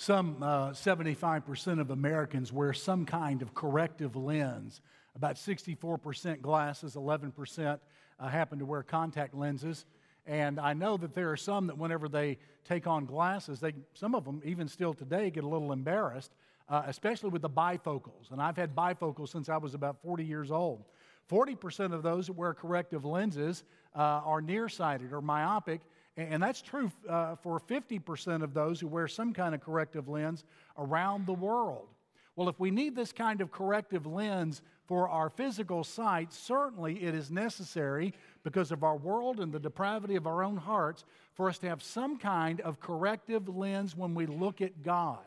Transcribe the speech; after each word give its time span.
Some 0.00 0.42
uh, 0.42 0.70
75% 0.70 1.78
of 1.78 1.90
Americans 1.90 2.50
wear 2.50 2.72
some 2.72 3.04
kind 3.04 3.42
of 3.42 3.52
corrective 3.52 4.16
lens. 4.16 4.80
About 5.14 5.36
64% 5.36 6.40
glasses, 6.40 6.94
11% 6.94 7.78
uh, 8.18 8.28
happen 8.28 8.60
to 8.60 8.64
wear 8.64 8.82
contact 8.82 9.34
lenses. 9.34 9.84
And 10.24 10.58
I 10.58 10.72
know 10.72 10.96
that 10.96 11.12
there 11.12 11.30
are 11.30 11.36
some 11.36 11.66
that 11.66 11.76
whenever 11.76 12.08
they 12.08 12.38
take 12.64 12.86
on 12.86 13.04
glasses, 13.04 13.60
they, 13.60 13.74
some 13.92 14.14
of 14.14 14.24
them, 14.24 14.40
even 14.42 14.68
still 14.68 14.94
today, 14.94 15.28
get 15.28 15.44
a 15.44 15.48
little 15.48 15.70
embarrassed, 15.70 16.32
uh, 16.70 16.84
especially 16.86 17.28
with 17.28 17.42
the 17.42 17.50
bifocals. 17.50 18.30
And 18.30 18.40
I've 18.40 18.56
had 18.56 18.74
bifocals 18.74 19.28
since 19.28 19.50
I 19.50 19.58
was 19.58 19.74
about 19.74 20.00
40 20.00 20.24
years 20.24 20.50
old. 20.50 20.82
40% 21.30 21.92
of 21.92 22.02
those 22.02 22.28
that 22.28 22.32
wear 22.32 22.54
corrective 22.54 23.04
lenses 23.04 23.64
uh, 23.94 24.00
are 24.24 24.40
nearsighted 24.40 25.12
or 25.12 25.20
myopic, 25.20 25.82
and 26.16 26.42
that's 26.42 26.60
true 26.60 26.90
uh, 27.08 27.36
for 27.36 27.60
50% 27.60 28.42
of 28.42 28.52
those 28.52 28.80
who 28.80 28.86
wear 28.86 29.08
some 29.08 29.32
kind 29.32 29.54
of 29.54 29.60
corrective 29.60 30.08
lens 30.08 30.44
around 30.76 31.26
the 31.26 31.32
world. 31.32 31.88
Well, 32.36 32.48
if 32.48 32.58
we 32.58 32.70
need 32.70 32.96
this 32.96 33.12
kind 33.12 33.40
of 33.40 33.50
corrective 33.50 34.06
lens 34.06 34.62
for 34.86 35.08
our 35.08 35.28
physical 35.28 35.84
sight, 35.84 36.32
certainly 36.32 37.02
it 37.02 37.14
is 37.14 37.30
necessary 37.30 38.14
because 38.44 38.72
of 38.72 38.82
our 38.82 38.96
world 38.96 39.40
and 39.40 39.52
the 39.52 39.60
depravity 39.60 40.16
of 40.16 40.26
our 40.26 40.42
own 40.42 40.56
hearts 40.56 41.04
for 41.34 41.48
us 41.48 41.58
to 41.58 41.68
have 41.68 41.82
some 41.82 42.18
kind 42.18 42.60
of 42.62 42.80
corrective 42.80 43.48
lens 43.48 43.96
when 43.96 44.14
we 44.14 44.26
look 44.26 44.60
at 44.60 44.82
God. 44.82 45.18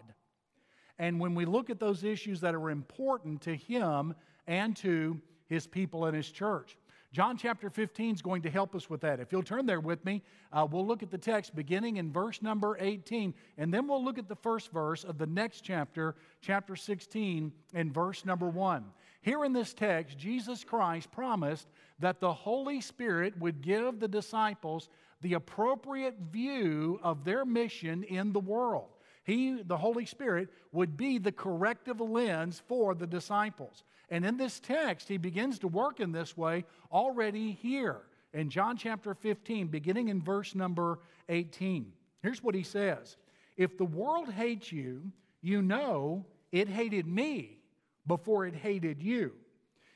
And 1.00 1.20
when 1.20 1.36
we 1.36 1.46
look 1.46 1.70
at 1.70 1.80
those 1.80 2.04
issues 2.04 2.42
that 2.42 2.56
are 2.56 2.70
important 2.70 3.42
to 3.42 3.56
Him 3.56 4.16
and 4.48 4.76
to 4.78 5.20
His 5.48 5.68
people 5.68 6.06
and 6.06 6.16
His 6.16 6.30
church. 6.30 6.78
John 7.14 7.38
chapter 7.38 7.70
15 7.70 8.16
is 8.16 8.22
going 8.24 8.42
to 8.42 8.50
help 8.50 8.74
us 8.74 8.90
with 8.90 9.02
that. 9.02 9.20
If 9.20 9.32
you'll 9.32 9.44
turn 9.44 9.68
there 9.68 9.80
with 9.80 10.04
me, 10.04 10.24
uh, 10.52 10.68
we'll 10.70 10.86
look 10.86 11.04
at 11.04 11.12
the 11.12 11.18
text 11.18 11.56
beginning 11.56 11.98
in 11.98 12.12
verse 12.12 12.42
number 12.42 12.76
18, 12.80 13.36
and 13.60 13.72
then 13.72 13.88
we'll 13.88 14.04
look 14.04 14.18
at 14.18 14.28
the 14.28 14.36
first 14.36 14.72
verse 14.72 15.04
of 15.04 15.20
the 15.20 15.28
next 15.28 15.62
chapter, 15.62 16.16
chapter 16.42 16.76
16, 16.76 17.52
and 17.76 17.94
verse 17.94 18.26
number 18.26 18.50
1. 18.50 18.84
Here 19.22 19.46
in 19.46 19.54
this 19.54 19.76
text, 19.76 20.18
Jesus 20.18 20.64
Christ 20.64 21.12
promised 21.12 21.68
that 22.00 22.20
the 22.20 22.34
Holy 22.34 22.82
Spirit 22.82 23.38
would 23.38 23.62
give 23.62 24.00
the 24.00 24.08
disciples 24.08 24.90
the 25.22 25.36
appropriate 25.36 26.18
view 26.32 27.00
of 27.04 27.24
their 27.24 27.46
mission 27.46 28.02
in 28.02 28.34
the 28.34 28.40
world. 28.40 28.90
He, 29.24 29.62
the 29.62 29.78
Holy 29.78 30.08
Spirit, 30.08 30.50
would 30.72 30.98
be 30.98 31.20
the 31.20 31.32
corrective 31.32 32.02
lens 32.02 32.62
for 32.68 32.96
the 32.96 33.08
disciples. 33.08 33.84
And 34.14 34.24
in 34.24 34.38
this 34.38 34.60
text, 34.60 35.10
he 35.10 35.18
begins 35.18 35.58
to 35.58 35.68
work 35.68 36.00
in 36.00 36.12
this 36.12 36.38
way 36.38 36.66
already 36.92 37.54
here 37.54 38.02
in 38.32 38.48
John 38.48 38.78
chapter 38.78 39.16
15, 39.16 39.70
beginning 39.70 40.10
in 40.10 40.22
verse 40.22 40.54
number 40.54 41.00
18. 41.30 41.92
Here's 42.22 42.44
what 42.44 42.54
he 42.54 42.62
says 42.62 43.18
If 43.58 43.76
the 43.76 43.86
world 43.86 44.32
hates 44.32 44.72
you, 44.72 45.12
you 45.42 45.64
know 45.64 46.28
it 46.52 46.70
hated 46.70 47.08
me 47.08 47.58
before 48.06 48.46
it 48.46 48.54
hated 48.54 49.02
you. 49.02 49.32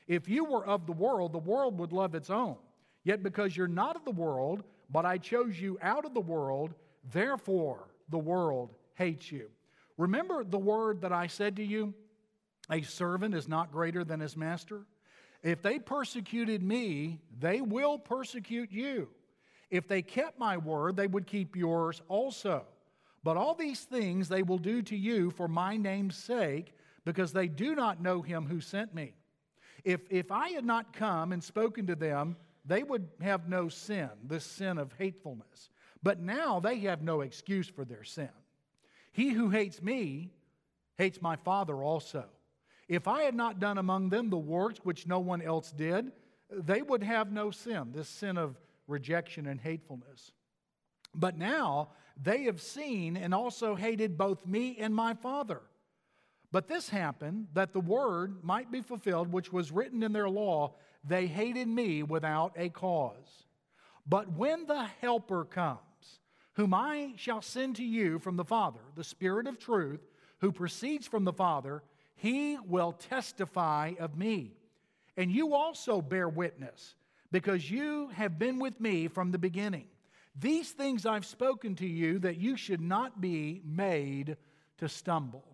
If 0.08 0.28
you 0.28 0.44
were 0.44 0.66
of 0.66 0.86
the 0.86 0.92
world, 0.92 1.32
the 1.32 1.38
world 1.38 1.78
would 1.78 1.92
love 1.92 2.16
its 2.16 2.28
own. 2.28 2.56
Yet 3.04 3.22
because 3.22 3.56
you're 3.56 3.68
not 3.68 3.94
of 3.94 4.04
the 4.04 4.10
world, 4.10 4.64
but 4.90 5.06
I 5.06 5.18
chose 5.18 5.60
you 5.60 5.78
out 5.80 6.04
of 6.04 6.14
the 6.14 6.20
world, 6.20 6.74
therefore 7.12 7.86
the 8.08 8.18
world 8.18 8.74
hates 8.94 9.30
you. 9.30 9.48
Remember 9.96 10.42
the 10.42 10.58
word 10.58 11.02
that 11.02 11.12
I 11.12 11.28
said 11.28 11.54
to 11.54 11.64
you? 11.64 11.94
A 12.70 12.82
servant 12.82 13.34
is 13.34 13.48
not 13.48 13.72
greater 13.72 14.04
than 14.04 14.20
his 14.20 14.36
master. 14.36 14.82
If 15.42 15.62
they 15.62 15.78
persecuted 15.78 16.62
me, 16.62 17.20
they 17.38 17.60
will 17.60 17.98
persecute 17.98 18.72
you. 18.72 19.08
If 19.70 19.86
they 19.86 20.02
kept 20.02 20.38
my 20.38 20.56
word, 20.56 20.96
they 20.96 21.06
would 21.06 21.26
keep 21.26 21.56
yours 21.56 22.02
also. 22.08 22.64
But 23.22 23.36
all 23.36 23.54
these 23.54 23.80
things 23.80 24.28
they 24.28 24.42
will 24.42 24.58
do 24.58 24.82
to 24.82 24.96
you 24.96 25.30
for 25.30 25.48
my 25.48 25.76
name's 25.76 26.16
sake, 26.16 26.72
because 27.04 27.32
they 27.32 27.48
do 27.48 27.74
not 27.74 28.02
know 28.02 28.22
him 28.22 28.46
who 28.46 28.60
sent 28.60 28.94
me. 28.94 29.14
If, 29.84 30.00
if 30.10 30.30
I 30.30 30.50
had 30.50 30.64
not 30.64 30.92
come 30.92 31.32
and 31.32 31.42
spoken 31.42 31.86
to 31.86 31.94
them, 31.94 32.36
they 32.64 32.82
would 32.82 33.08
have 33.22 33.48
no 33.48 33.68
sin, 33.68 34.10
this 34.24 34.44
sin 34.44 34.76
of 34.78 34.92
hatefulness. 34.98 35.70
But 36.02 36.20
now 36.20 36.60
they 36.60 36.80
have 36.80 37.02
no 37.02 37.22
excuse 37.22 37.68
for 37.68 37.84
their 37.84 38.04
sin. 38.04 38.28
He 39.12 39.30
who 39.30 39.48
hates 39.48 39.82
me 39.82 40.30
hates 40.96 41.22
my 41.22 41.36
Father 41.36 41.82
also. 41.82 42.26
If 42.88 43.06
I 43.06 43.22
had 43.22 43.34
not 43.34 43.60
done 43.60 43.78
among 43.78 44.08
them 44.08 44.30
the 44.30 44.38
works 44.38 44.80
which 44.82 45.06
no 45.06 45.20
one 45.20 45.42
else 45.42 45.70
did, 45.72 46.10
they 46.50 46.80
would 46.80 47.02
have 47.02 47.30
no 47.30 47.50
sin, 47.50 47.92
this 47.92 48.08
sin 48.08 48.38
of 48.38 48.58
rejection 48.86 49.46
and 49.46 49.60
hatefulness. 49.60 50.32
But 51.14 51.36
now 51.36 51.90
they 52.20 52.44
have 52.44 52.60
seen 52.60 53.16
and 53.16 53.34
also 53.34 53.74
hated 53.74 54.16
both 54.16 54.46
me 54.46 54.76
and 54.78 54.94
my 54.94 55.14
Father. 55.14 55.60
But 56.50 56.66
this 56.66 56.88
happened 56.88 57.48
that 57.52 57.74
the 57.74 57.80
word 57.80 58.42
might 58.42 58.72
be 58.72 58.80
fulfilled, 58.80 59.30
which 59.30 59.52
was 59.52 59.70
written 59.70 60.02
in 60.02 60.12
their 60.12 60.30
law 60.30 60.74
they 61.04 61.26
hated 61.26 61.68
me 61.68 62.02
without 62.02 62.52
a 62.56 62.70
cause. 62.70 63.44
But 64.06 64.32
when 64.32 64.66
the 64.66 64.84
Helper 65.00 65.44
comes, 65.44 65.78
whom 66.54 66.74
I 66.74 67.12
shall 67.16 67.42
send 67.42 67.76
to 67.76 67.84
you 67.84 68.18
from 68.18 68.36
the 68.36 68.44
Father, 68.44 68.80
the 68.96 69.04
Spirit 69.04 69.46
of 69.46 69.58
truth, 69.58 70.00
who 70.40 70.50
proceeds 70.50 71.06
from 71.06 71.24
the 71.24 71.32
Father, 71.32 71.82
he 72.18 72.58
will 72.66 72.92
testify 72.92 73.94
of 73.98 74.16
me. 74.16 74.52
And 75.16 75.32
you 75.32 75.54
also 75.54 76.00
bear 76.02 76.28
witness, 76.28 76.94
because 77.32 77.70
you 77.70 78.08
have 78.08 78.38
been 78.38 78.58
with 78.58 78.80
me 78.80 79.08
from 79.08 79.32
the 79.32 79.38
beginning. 79.38 79.86
These 80.38 80.70
things 80.70 81.06
I've 81.06 81.26
spoken 81.26 81.74
to 81.76 81.86
you 81.86 82.18
that 82.20 82.36
you 82.36 82.56
should 82.56 82.80
not 82.80 83.20
be 83.20 83.62
made 83.64 84.36
to 84.78 84.88
stumble. 84.88 85.44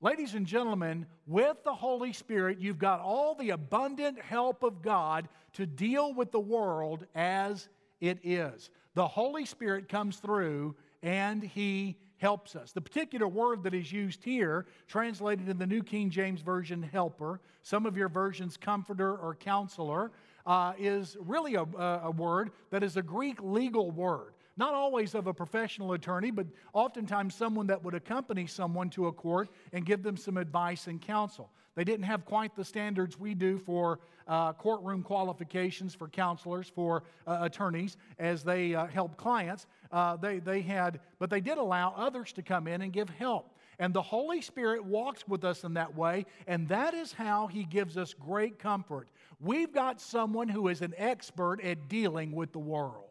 Ladies 0.00 0.34
and 0.34 0.46
gentlemen, 0.46 1.06
with 1.26 1.62
the 1.64 1.74
Holy 1.74 2.12
Spirit, 2.12 2.58
you've 2.58 2.78
got 2.78 3.00
all 3.00 3.34
the 3.34 3.50
abundant 3.50 4.20
help 4.20 4.62
of 4.62 4.82
God 4.82 5.28
to 5.54 5.66
deal 5.66 6.14
with 6.14 6.30
the 6.30 6.40
world 6.40 7.06
as 7.14 7.68
it 8.00 8.18
is. 8.22 8.70
The 8.94 9.06
Holy 9.06 9.44
Spirit 9.44 9.88
comes 9.88 10.16
through 10.16 10.74
and 11.02 11.42
He 11.42 11.98
helps 12.20 12.54
us. 12.54 12.72
The 12.72 12.80
particular 12.80 13.26
word 13.26 13.62
that 13.62 13.74
is 13.74 13.90
used 13.90 14.22
here, 14.22 14.66
translated 14.86 15.48
in 15.48 15.58
the 15.58 15.66
New 15.66 15.82
King 15.82 16.10
James 16.10 16.42
Version, 16.42 16.82
helper, 16.82 17.40
some 17.62 17.86
of 17.86 17.96
your 17.96 18.08
versions, 18.08 18.56
comforter 18.56 19.16
or 19.16 19.34
counselor, 19.34 20.12
uh, 20.46 20.74
is 20.78 21.16
really 21.20 21.54
a, 21.54 21.62
a 21.62 22.10
word 22.10 22.50
that 22.70 22.82
is 22.82 22.96
a 22.96 23.02
Greek 23.02 23.38
legal 23.42 23.90
word 23.90 24.34
not 24.56 24.74
always 24.74 25.14
of 25.14 25.26
a 25.26 25.32
professional 25.32 25.94
attorney, 25.94 26.30
but 26.30 26.46
oftentimes 26.74 27.34
someone 27.34 27.66
that 27.66 27.82
would 27.82 27.94
accompany 27.94 28.46
someone 28.46 28.90
to 28.90 29.06
a 29.06 29.12
court 29.12 29.48
and 29.72 29.86
give 29.86 30.02
them 30.02 30.18
some 30.18 30.36
advice 30.36 30.86
and 30.86 31.00
counsel. 31.00 31.50
They 31.76 31.84
didn't 31.84 32.06
have 32.06 32.24
quite 32.24 32.56
the 32.56 32.64
standards 32.64 33.18
we 33.18 33.34
do 33.34 33.58
for 33.58 34.00
uh, 34.26 34.52
courtroom 34.52 35.02
qualifications 35.02 35.94
for 35.94 36.08
counselors, 36.08 36.68
for 36.68 37.04
uh, 37.26 37.38
attorneys, 37.42 37.96
as 38.18 38.42
they 38.42 38.74
uh, 38.74 38.86
help 38.86 39.16
clients. 39.16 39.66
Uh, 39.90 40.16
they, 40.16 40.38
they 40.38 40.60
had, 40.60 41.00
but 41.18 41.30
they 41.30 41.40
did 41.40 41.58
allow 41.58 41.94
others 41.96 42.32
to 42.32 42.42
come 42.42 42.66
in 42.66 42.82
and 42.82 42.92
give 42.92 43.08
help. 43.08 43.54
And 43.78 43.94
the 43.94 44.02
Holy 44.02 44.42
Spirit 44.42 44.84
walks 44.84 45.26
with 45.26 45.42
us 45.42 45.64
in 45.64 45.74
that 45.74 45.96
way, 45.96 46.26
and 46.46 46.68
that 46.68 46.92
is 46.92 47.12
how 47.12 47.46
He 47.46 47.64
gives 47.64 47.96
us 47.96 48.14
great 48.14 48.58
comfort. 48.58 49.08
We've 49.40 49.72
got 49.72 50.00
someone 50.00 50.48
who 50.48 50.68
is 50.68 50.82
an 50.82 50.92
expert 50.98 51.60
at 51.62 51.88
dealing 51.88 52.32
with 52.32 52.52
the 52.52 52.58
world 52.58 53.04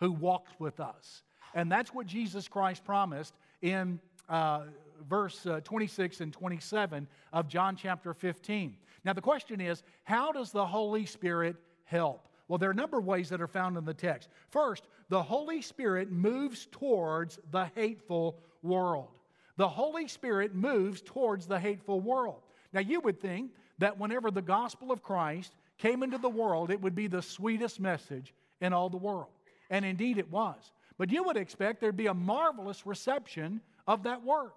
who 0.00 0.12
walks 0.12 0.50
with 0.58 0.80
us. 0.80 1.22
And 1.54 1.70
that's 1.70 1.94
what 1.94 2.06
Jesus 2.06 2.48
Christ 2.48 2.84
promised 2.84 3.34
in 3.62 4.00
uh, 4.28 4.62
verse 5.08 5.46
uh, 5.46 5.60
26 5.64 6.20
and 6.20 6.32
27 6.32 7.06
of 7.32 7.48
John 7.48 7.76
chapter 7.76 8.14
15. 8.14 8.76
Now, 9.04 9.12
the 9.12 9.20
question 9.20 9.60
is 9.60 9.82
how 10.04 10.32
does 10.32 10.50
the 10.50 10.66
Holy 10.66 11.06
Spirit 11.06 11.56
help? 11.84 12.28
Well, 12.48 12.58
there 12.58 12.68
are 12.68 12.72
a 12.72 12.76
number 12.76 12.98
of 12.98 13.04
ways 13.04 13.28
that 13.30 13.40
are 13.40 13.48
found 13.48 13.76
in 13.76 13.84
the 13.84 13.94
text. 13.94 14.28
First, 14.50 14.86
the 15.08 15.22
Holy 15.22 15.62
Spirit 15.62 16.10
moves 16.10 16.66
towards 16.70 17.38
the 17.50 17.66
hateful 17.74 18.38
world. 18.62 19.08
The 19.56 19.68
Holy 19.68 20.06
Spirit 20.06 20.54
moves 20.54 21.02
towards 21.02 21.46
the 21.46 21.58
hateful 21.58 22.00
world. 22.00 22.42
Now, 22.72 22.80
you 22.80 23.00
would 23.00 23.20
think 23.20 23.52
that 23.78 23.98
whenever 23.98 24.30
the 24.30 24.42
gospel 24.42 24.92
of 24.92 25.02
Christ 25.02 25.52
came 25.78 26.02
into 26.02 26.18
the 26.18 26.28
world, 26.28 26.70
it 26.70 26.80
would 26.80 26.94
be 26.94 27.06
the 27.06 27.22
sweetest 27.22 27.80
message 27.80 28.34
in 28.60 28.72
all 28.72 28.88
the 28.88 28.96
world. 28.96 29.28
And 29.70 29.84
indeed 29.84 30.18
it 30.18 30.30
was. 30.30 30.72
But 30.98 31.10
you 31.10 31.22
would 31.24 31.36
expect 31.36 31.80
there'd 31.80 31.96
be 31.96 32.06
a 32.06 32.14
marvelous 32.14 32.86
reception 32.86 33.60
of 33.86 34.04
that 34.04 34.24
work. 34.24 34.54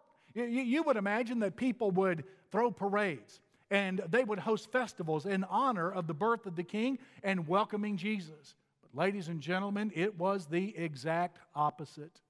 You, 0.47 0.62
you 0.62 0.83
would 0.83 0.97
imagine 0.97 1.39
that 1.39 1.56
people 1.56 1.91
would 1.91 2.24
throw 2.51 2.71
parades 2.71 3.41
and 3.71 4.01
they 4.09 4.24
would 4.24 4.39
host 4.39 4.71
festivals 4.71 5.25
in 5.25 5.44
honor 5.44 5.91
of 5.91 6.07
the 6.07 6.13
birth 6.13 6.45
of 6.45 6.56
the 6.56 6.63
king 6.63 6.97
and 7.24 7.47
welcoming 7.47 7.97
Jesus. 7.97 8.56
But, 8.81 9.00
ladies 9.00 9.27
and 9.27 9.41
gentlemen, 9.41 9.91
it 9.95 10.18
was 10.18 10.45
the 10.45 10.75
exact 10.77 11.38
opposite. 11.56 12.21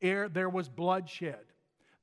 There 0.00 0.48
was 0.48 0.68
bloodshed, 0.68 1.44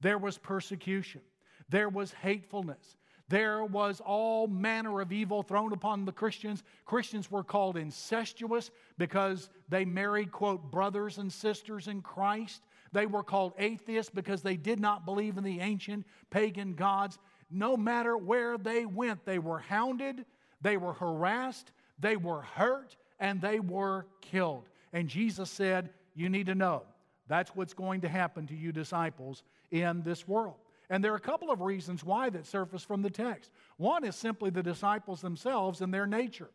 there 0.02 0.18
was 0.18 0.38
persecution, 0.38 1.22
there 1.70 1.90
was 1.90 2.12
hatefulness, 2.14 2.98
there 3.30 3.64
was 3.64 4.02
all 4.02 4.48
manner 4.48 5.02
of 5.02 5.12
evil 5.12 5.44
thrown 5.44 5.72
upon 5.72 6.06
the 6.06 6.12
Christians. 6.12 6.64
Christians 6.86 7.30
were 7.30 7.44
called 7.44 7.78
incestuous 7.78 8.72
because 8.98 9.50
they 9.70 9.86
married, 9.86 10.32
quote, 10.32 10.72
brothers 10.72 11.20
and 11.20 11.32
sisters 11.32 11.88
in 11.88 12.02
Christ. 12.02 12.64
They 12.92 13.06
were 13.06 13.24
called 13.24 13.54
atheists 13.58 14.12
because 14.14 14.42
they 14.42 14.58
did 14.58 14.80
not 14.80 15.06
believe 15.06 15.38
in 15.38 15.44
the 15.44 15.60
ancient 15.60 16.06
pagan 16.30 16.74
gods. 16.74 17.18
No 17.52 17.78
matter 17.78 18.18
where 18.18 18.58
they 18.58 18.86
went, 18.86 19.26
they 19.26 19.40
were 19.40 19.60
hounded, 19.60 20.26
they 20.62 20.78
were 20.78 20.94
harassed, 20.94 21.72
they 22.00 22.16
were 22.16 22.42
hurt, 22.42 22.96
and 23.20 23.42
they 23.42 23.60
were 23.60 24.08
killed. 24.22 24.70
And 24.94 25.08
Jesus 25.08 25.50
said, 25.50 25.90
You 26.16 26.30
need 26.30 26.48
to 26.48 26.56
know 26.56 26.84
that's 27.28 27.56
what's 27.56 27.74
going 27.74 28.02
to 28.02 28.10
happen 28.10 28.48
to 28.48 28.56
you 28.56 28.72
disciples 28.72 29.44
in 29.72 30.02
this 30.04 30.28
world. 30.28 30.56
And 30.90 31.04
there 31.04 31.14
are 31.14 31.18
a 31.18 31.22
couple 31.22 31.52
of 31.52 31.62
reasons 31.62 32.04
why 32.04 32.30
that 32.32 32.48
surface 32.48 32.84
from 32.84 33.04
the 33.04 33.12
text. 33.12 33.52
One 33.78 34.04
is 34.04 34.16
simply 34.16 34.50
the 34.50 34.64
disciples 34.64 35.22
themselves 35.22 35.82
and 35.82 35.94
their 35.94 36.08
nature. 36.08 36.50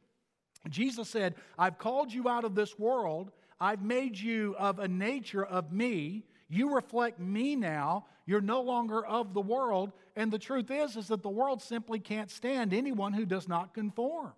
Jesus 0.69 1.09
said, 1.09 1.37
I've 1.59 1.79
called 1.79 2.13
you 2.13 2.29
out 2.29 2.45
of 2.45 2.55
this 2.55 2.79
world, 2.79 3.31
I've 3.61 3.83
made 3.83 4.19
you 4.19 4.55
of 4.59 4.79
a 4.79 4.89
nature 4.89 5.45
of 5.45 5.73
me. 5.73 6.25
You 6.49 6.75
reflect 6.75 7.19
me 7.19 7.57
now. 7.57 8.07
You're 8.27 8.41
no 8.41 8.61
longer 8.63 9.05
of 9.05 9.35
the 9.35 9.41
world. 9.41 9.93
And 10.17 10.33
the 10.33 10.39
truth 10.39 10.71
is, 10.71 10.97
is 10.97 11.09
that 11.09 11.23
the 11.23 11.29
world 11.29 11.63
simply 11.63 11.99
can't 11.99 12.31
stand 12.31 12.73
anyone 12.73 13.13
who 13.13 13.27
does 13.27 13.49
not 13.49 13.75
conform. 13.75 14.33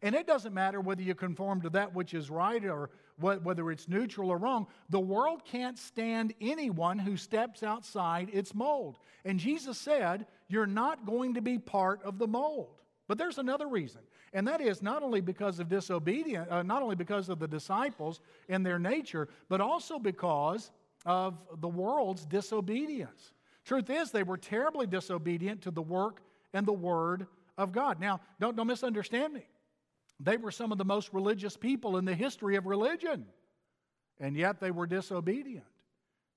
And 0.00 0.14
it 0.14 0.26
doesn't 0.26 0.54
matter 0.54 0.80
whether 0.80 1.02
you 1.02 1.14
conform 1.14 1.60
to 1.62 1.70
that 1.70 1.94
which 1.94 2.14
is 2.14 2.30
right 2.30 2.64
or 2.64 2.90
whether 3.18 3.70
it's 3.70 3.88
neutral 3.88 4.30
or 4.30 4.38
wrong. 4.38 4.66
The 4.88 5.00
world 5.00 5.44
can't 5.44 5.78
stand 5.78 6.32
anyone 6.40 6.98
who 6.98 7.16
steps 7.16 7.62
outside 7.62 8.30
its 8.32 8.54
mold. 8.54 8.98
And 9.24 9.38
Jesus 9.38 9.78
said, 9.78 10.26
You're 10.48 10.66
not 10.66 11.04
going 11.04 11.34
to 11.34 11.42
be 11.42 11.58
part 11.58 12.02
of 12.04 12.18
the 12.18 12.26
mold. 12.26 12.81
But 13.08 13.18
there's 13.18 13.38
another 13.38 13.66
reason, 13.66 14.00
and 14.32 14.46
that 14.46 14.60
is 14.60 14.80
not 14.80 15.02
only 15.02 15.20
because 15.20 15.58
of 15.58 15.68
disobedience, 15.68 16.48
uh, 16.50 16.62
not 16.62 16.82
only 16.82 16.94
because 16.94 17.28
of 17.28 17.38
the 17.38 17.48
disciples 17.48 18.20
and 18.48 18.64
their 18.64 18.78
nature, 18.78 19.28
but 19.48 19.60
also 19.60 19.98
because 19.98 20.70
of 21.04 21.36
the 21.58 21.68
world's 21.68 22.24
disobedience. 22.24 23.32
Truth 23.64 23.90
is, 23.90 24.10
they 24.10 24.22
were 24.22 24.36
terribly 24.36 24.86
disobedient 24.86 25.62
to 25.62 25.70
the 25.70 25.82
work 25.82 26.22
and 26.52 26.66
the 26.66 26.72
word 26.72 27.26
of 27.58 27.72
God. 27.72 28.00
Now, 28.00 28.20
don't, 28.40 28.56
don't 28.56 28.66
misunderstand 28.66 29.32
me. 29.32 29.46
They 30.20 30.36
were 30.36 30.52
some 30.52 30.70
of 30.70 30.78
the 30.78 30.84
most 30.84 31.12
religious 31.12 31.56
people 31.56 31.96
in 31.96 32.04
the 32.04 32.14
history 32.14 32.56
of 32.56 32.66
religion, 32.66 33.26
and 34.20 34.36
yet 34.36 34.60
they 34.60 34.70
were 34.70 34.86
disobedient. 34.86 35.66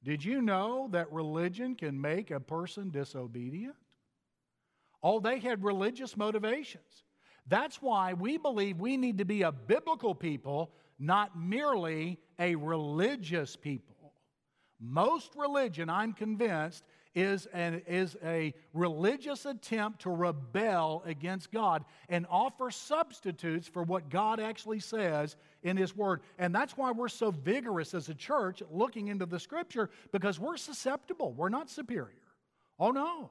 Did 0.03 0.23
you 0.23 0.41
know 0.41 0.87
that 0.91 1.11
religion 1.11 1.75
can 1.75 1.99
make 1.99 2.31
a 2.31 2.39
person 2.39 2.89
disobedient? 2.89 3.75
Oh, 5.07 5.19
they 5.19 5.37
had 5.37 5.63
religious 5.63 6.17
motivations. 6.17 7.03
That's 7.45 7.79
why 7.79 8.13
we 8.13 8.39
believe 8.39 8.79
we 8.79 8.97
need 8.97 9.19
to 9.19 9.25
be 9.25 9.43
a 9.43 9.51
biblical 9.51 10.15
people, 10.15 10.71
not 10.97 11.39
merely 11.39 12.17
a 12.39 12.55
religious 12.55 13.55
people. 13.55 14.13
Most 14.79 15.35
religion, 15.35 15.91
I'm 15.91 16.11
convinced, 16.11 16.83
is, 17.13 17.45
an, 17.53 17.83
is 17.87 18.17
a 18.25 18.51
religious 18.73 19.45
attempt 19.45 20.01
to 20.01 20.09
rebel 20.09 21.03
against 21.05 21.51
God 21.51 21.85
and 22.09 22.25
offer 22.27 22.71
substitutes 22.71 23.67
for 23.67 23.83
what 23.83 24.09
God 24.09 24.39
actually 24.39 24.79
says 24.79 25.35
in 25.61 25.77
His 25.77 25.95
Word. 25.95 26.21
And 26.39 26.53
that's 26.53 26.75
why 26.77 26.91
we're 26.91 27.09
so 27.09 27.29
vigorous 27.29 27.93
as 27.93 28.09
a 28.09 28.15
church 28.15 28.63
looking 28.71 29.09
into 29.09 29.27
the 29.27 29.39
Scripture 29.39 29.91
because 30.11 30.39
we're 30.39 30.57
susceptible. 30.57 31.31
We're 31.31 31.49
not 31.49 31.69
superior. 31.69 32.09
Oh, 32.79 32.89
no. 32.89 33.29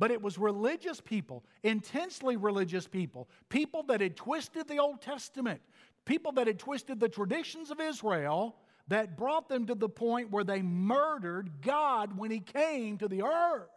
But 0.00 0.10
it 0.10 0.22
was 0.22 0.38
religious 0.38 0.98
people, 0.98 1.44
intensely 1.62 2.38
religious 2.38 2.86
people, 2.86 3.28
people 3.50 3.82
that 3.84 4.00
had 4.00 4.16
twisted 4.16 4.66
the 4.66 4.78
Old 4.78 5.02
Testament, 5.02 5.60
people 6.06 6.32
that 6.32 6.46
had 6.46 6.58
twisted 6.58 6.98
the 6.98 7.08
traditions 7.08 7.70
of 7.70 7.80
Israel 7.80 8.56
that 8.88 9.18
brought 9.18 9.50
them 9.50 9.66
to 9.66 9.74
the 9.74 9.90
point 9.90 10.30
where 10.30 10.42
they 10.42 10.62
murdered 10.62 11.50
God 11.60 12.16
when 12.16 12.30
He 12.30 12.40
came 12.40 12.96
to 12.96 13.08
the 13.08 13.22
earth. 13.22 13.68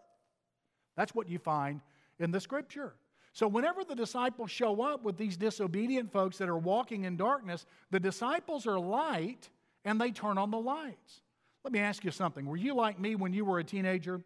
That's 0.95 1.13
what 1.13 1.27
you 1.27 1.39
find 1.39 1.81
in 2.19 2.31
the 2.31 2.39
scripture. 2.39 2.93
So, 3.33 3.45
whenever 3.45 3.83
the 3.83 3.95
disciples 3.95 4.49
show 4.49 4.81
up 4.81 5.03
with 5.03 5.17
these 5.17 5.35
disobedient 5.35 6.09
folks 6.13 6.37
that 6.37 6.47
are 6.47 6.57
walking 6.57 7.03
in 7.03 7.17
darkness, 7.17 7.65
the 7.91 7.99
disciples 7.99 8.65
are 8.65 8.79
light 8.79 9.49
and 9.83 9.99
they 9.99 10.11
turn 10.11 10.37
on 10.37 10.51
the 10.51 10.57
lights. 10.57 11.21
Let 11.65 11.73
me 11.73 11.79
ask 11.79 12.05
you 12.05 12.11
something. 12.11 12.45
Were 12.45 12.55
you 12.55 12.75
like 12.75 12.97
me 12.97 13.15
when 13.15 13.33
you 13.33 13.43
were 13.43 13.59
a 13.59 13.63
teenager? 13.63 14.21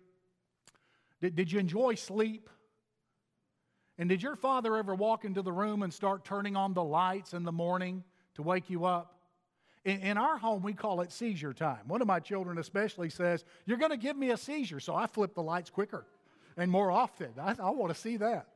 Did, 1.22 1.36
did 1.36 1.52
you 1.52 1.60
enjoy 1.60 1.96
sleep? 1.96 2.50
And 3.98 4.08
did 4.08 4.22
your 4.22 4.36
father 4.36 4.76
ever 4.78 4.94
walk 4.94 5.26
into 5.26 5.42
the 5.42 5.52
room 5.52 5.82
and 5.82 5.92
start 5.94 6.24
turning 6.24 6.56
on 6.56 6.74
the 6.74 6.84
lights 6.84 7.34
in 7.34 7.44
the 7.44 7.52
morning 7.52 8.04
to 8.36 8.44
wake 8.44 8.70
you 8.70 8.86
up? 8.86 9.16
In, 9.86 10.02
in 10.02 10.18
our 10.18 10.38
home, 10.38 10.62
we 10.62 10.74
call 10.74 11.02
it 11.02 11.12
seizure 11.12 11.54
time. 11.54 11.88
One 11.88 12.02
of 12.02 12.08
my 12.08 12.20
children, 12.20 12.58
especially, 12.60 13.10
says, 13.10 13.44
You're 13.66 13.78
going 13.78 13.92
to 13.92 13.98
give 13.98 14.16
me 14.16 14.32
a 14.32 14.38
seizure. 14.38 14.80
So 14.80 14.94
I 14.94 15.08
flip 15.08 15.34
the 15.34 15.42
lights 15.42 15.70
quicker 15.70 16.06
and 16.58 16.70
more 16.70 16.92
often. 16.92 17.30
I, 17.40 17.56
I 17.60 17.70
want 17.72 17.94
to 17.94 18.00
see 18.00 18.18
that. 18.18 18.48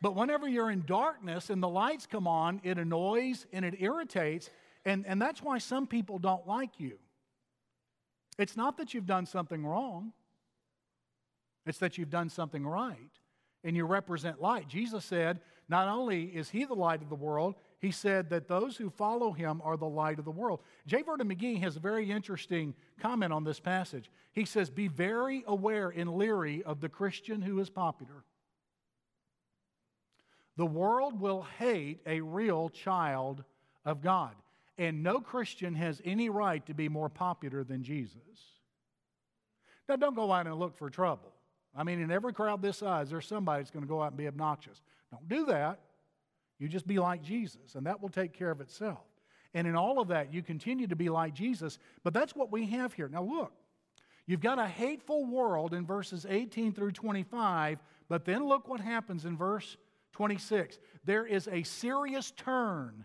But 0.00 0.14
whenever 0.14 0.48
you're 0.48 0.70
in 0.70 0.84
darkness 0.86 1.50
and 1.50 1.62
the 1.62 1.68
lights 1.68 2.06
come 2.06 2.26
on, 2.26 2.60
it 2.62 2.78
annoys 2.78 3.46
and 3.52 3.64
it 3.64 3.74
irritates. 3.80 4.50
And, 4.84 5.04
and 5.06 5.20
that's 5.20 5.42
why 5.42 5.58
some 5.58 5.86
people 5.86 6.18
don't 6.18 6.46
like 6.46 6.78
you. 6.78 6.98
It's 8.38 8.56
not 8.56 8.76
that 8.78 8.94
you've 8.94 9.06
done 9.06 9.26
something 9.26 9.66
wrong, 9.66 10.12
it's 11.66 11.78
that 11.78 11.98
you've 11.98 12.10
done 12.10 12.30
something 12.30 12.66
right 12.66 13.10
and 13.64 13.76
you 13.76 13.84
represent 13.84 14.40
light. 14.40 14.68
Jesus 14.68 15.04
said, 15.04 15.40
Not 15.68 15.88
only 15.88 16.24
is 16.24 16.48
He 16.48 16.64
the 16.64 16.74
light 16.74 17.02
of 17.02 17.08
the 17.08 17.14
world, 17.14 17.56
he 17.80 17.90
said 17.92 18.30
that 18.30 18.48
those 18.48 18.76
who 18.76 18.90
follow 18.90 19.32
him 19.32 19.60
are 19.64 19.76
the 19.76 19.88
light 19.88 20.18
of 20.18 20.24
the 20.24 20.32
world. 20.32 20.60
J. 20.86 21.02
Vernon 21.02 21.28
McGee 21.28 21.60
has 21.60 21.76
a 21.76 21.80
very 21.80 22.10
interesting 22.10 22.74
comment 23.00 23.32
on 23.32 23.44
this 23.44 23.60
passage. 23.60 24.10
He 24.32 24.44
says, 24.44 24.68
Be 24.68 24.88
very 24.88 25.44
aware 25.46 25.90
and 25.90 26.14
leery 26.14 26.62
of 26.64 26.80
the 26.80 26.88
Christian 26.88 27.40
who 27.40 27.60
is 27.60 27.70
popular. 27.70 28.24
The 30.56 30.66
world 30.66 31.20
will 31.20 31.46
hate 31.58 32.00
a 32.04 32.20
real 32.20 32.68
child 32.68 33.44
of 33.84 34.02
God, 34.02 34.34
and 34.78 35.02
no 35.02 35.20
Christian 35.20 35.74
has 35.74 36.00
any 36.04 36.30
right 36.30 36.64
to 36.66 36.74
be 36.74 36.88
more 36.88 37.08
popular 37.08 37.64
than 37.64 37.82
Jesus. 37.82 38.16
Now, 39.88 39.96
don't 39.96 40.14
go 40.14 40.32
out 40.32 40.46
and 40.46 40.56
look 40.56 40.78
for 40.78 40.88
trouble. 40.88 41.32
I 41.76 41.82
mean, 41.82 42.00
in 42.00 42.10
every 42.10 42.32
crowd 42.32 42.62
this 42.62 42.78
size, 42.78 43.10
there's 43.10 43.26
somebody 43.26 43.62
that's 43.62 43.70
going 43.70 43.84
to 43.84 43.88
go 43.88 44.02
out 44.02 44.08
and 44.08 44.16
be 44.16 44.28
obnoxious. 44.28 44.80
Don't 45.10 45.28
do 45.28 45.46
that. 45.46 45.80
You 46.58 46.68
just 46.68 46.86
be 46.86 46.98
like 46.98 47.22
Jesus, 47.22 47.74
and 47.74 47.86
that 47.86 48.00
will 48.00 48.08
take 48.08 48.32
care 48.32 48.50
of 48.50 48.60
itself. 48.60 49.04
And 49.54 49.66
in 49.66 49.76
all 49.76 50.00
of 50.00 50.08
that, 50.08 50.32
you 50.32 50.42
continue 50.42 50.86
to 50.88 50.96
be 50.96 51.08
like 51.08 51.34
Jesus. 51.34 51.78
But 52.04 52.14
that's 52.14 52.34
what 52.34 52.52
we 52.52 52.66
have 52.66 52.92
here. 52.92 53.08
Now, 53.08 53.22
look, 53.22 53.52
you've 54.26 54.40
got 54.40 54.58
a 54.58 54.66
hateful 54.66 55.24
world 55.24 55.72
in 55.72 55.86
verses 55.86 56.26
18 56.28 56.72
through 56.72 56.92
25, 56.92 57.78
but 58.08 58.24
then 58.24 58.46
look 58.46 58.68
what 58.68 58.80
happens 58.80 59.24
in 59.24 59.36
verse 59.36 59.76
26. 60.12 60.78
There 61.04 61.26
is 61.26 61.48
a 61.48 61.62
serious 61.62 62.30
turn 62.32 63.04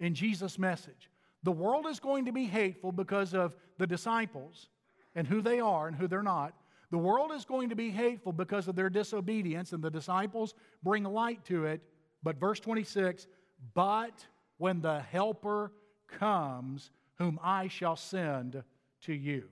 in 0.00 0.14
Jesus' 0.14 0.58
message. 0.58 1.10
The 1.42 1.52
world 1.52 1.86
is 1.86 2.00
going 2.00 2.24
to 2.24 2.32
be 2.32 2.46
hateful 2.46 2.92
because 2.92 3.34
of 3.34 3.54
the 3.78 3.86
disciples 3.86 4.68
and 5.14 5.26
who 5.26 5.40
they 5.40 5.60
are 5.60 5.86
and 5.86 5.96
who 5.96 6.08
they're 6.08 6.22
not. 6.22 6.54
The 6.90 6.98
world 6.98 7.30
is 7.32 7.44
going 7.44 7.68
to 7.68 7.76
be 7.76 7.90
hateful 7.90 8.32
because 8.32 8.66
of 8.66 8.74
their 8.74 8.90
disobedience, 8.90 9.72
and 9.72 9.82
the 9.82 9.90
disciples 9.90 10.54
bring 10.82 11.04
light 11.04 11.44
to 11.44 11.66
it. 11.66 11.80
But 12.22 12.40
verse 12.40 12.58
26 12.58 13.26
But 13.74 14.26
when 14.58 14.80
the 14.80 15.00
Helper 15.00 15.72
comes, 16.08 16.90
whom 17.18 17.38
I 17.42 17.68
shall 17.68 17.96
send 17.96 18.62
to 19.02 19.14
you, 19.14 19.44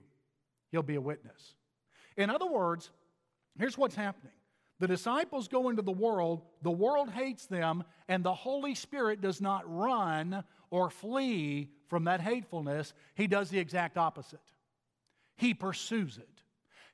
he'll 0.71 0.83
be 0.83 0.95
a 0.95 1.01
witness. 1.01 1.55
In 2.17 2.29
other 2.29 2.47
words, 2.47 2.91
here's 3.57 3.77
what's 3.77 3.95
happening. 3.95 4.33
The 4.79 4.87
disciples 4.87 5.47
go 5.47 5.69
into 5.69 5.81
the 5.81 5.91
world, 5.91 6.41
the 6.61 6.71
world 6.71 7.09
hates 7.09 7.45
them, 7.45 7.83
and 8.07 8.23
the 8.23 8.33
Holy 8.33 8.75
Spirit 8.75 9.19
does 9.19 9.41
not 9.41 9.63
run 9.65 10.43
or 10.69 10.89
flee 10.89 11.69
from 11.87 12.05
that 12.05 12.21
hatefulness. 12.21 12.93
He 13.15 13.27
does 13.27 13.49
the 13.49 13.59
exact 13.59 13.97
opposite. 13.97 14.39
He 15.35 15.53
pursues 15.53 16.17
it. 16.17 16.43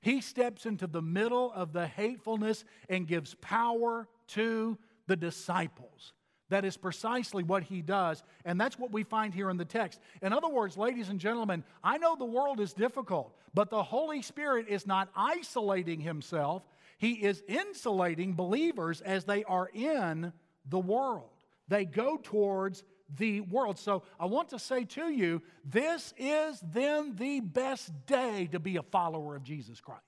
He 0.02 0.22
steps 0.22 0.66
into 0.66 0.88
the 0.88 1.02
middle 1.02 1.52
of 1.54 1.74
the 1.74 1.88
hatefulness 1.88 2.64
and 2.90 3.08
gives 3.08 3.36
power 3.36 4.08
to 4.30 4.78
the 5.08 5.16
disciples. 5.16 6.14
That 6.50 6.64
is 6.64 6.78
precisely 6.78 7.44
what 7.44 7.64
he 7.64 7.82
does, 7.82 8.24
and 8.46 8.62
that's 8.62 8.78
what 8.78 8.92
we 8.92 9.04
find 9.04 9.34
here 9.34 9.50
in 9.50 9.58
the 9.58 9.66
text. 9.66 10.00
In 10.22 10.32
other 10.32 10.48
words, 10.48 10.78
ladies 10.78 11.10
and 11.10 11.20
gentlemen, 11.20 11.64
I 11.84 11.98
know 11.98 12.16
the 12.16 12.26
world 12.26 12.60
is 12.60 12.72
difficult, 12.74 13.36
but 13.56 13.72
the 13.72 13.82
Holy 13.82 14.22
Spirit 14.22 14.68
is 14.70 14.86
not 14.86 15.10
isolating 15.16 16.00
himself, 16.00 16.64
he 16.98 17.14
is 17.14 17.44
insulating 17.48 18.34
believers 18.34 19.02
as 19.02 19.26
they 19.26 19.44
are 19.44 19.70
in 19.74 20.32
the 20.68 20.80
world. 20.80 21.30
They 21.68 21.86
go 21.86 22.18
towards 22.18 22.84
the 23.18 23.42
world. 23.42 23.78
So 23.78 24.04
I 24.20 24.26
want 24.26 24.50
to 24.50 24.60
say 24.60 24.86
to 24.86 25.10
you, 25.10 25.42
this 25.64 26.14
is 26.18 26.60
then 26.62 27.16
the 27.16 27.40
best 27.40 27.92
day 28.06 28.48
to 28.52 28.60
be 28.60 28.78
a 28.78 28.84
follower 28.84 29.36
of 29.36 29.44
Jesus 29.44 29.80
Christ. 29.80 30.02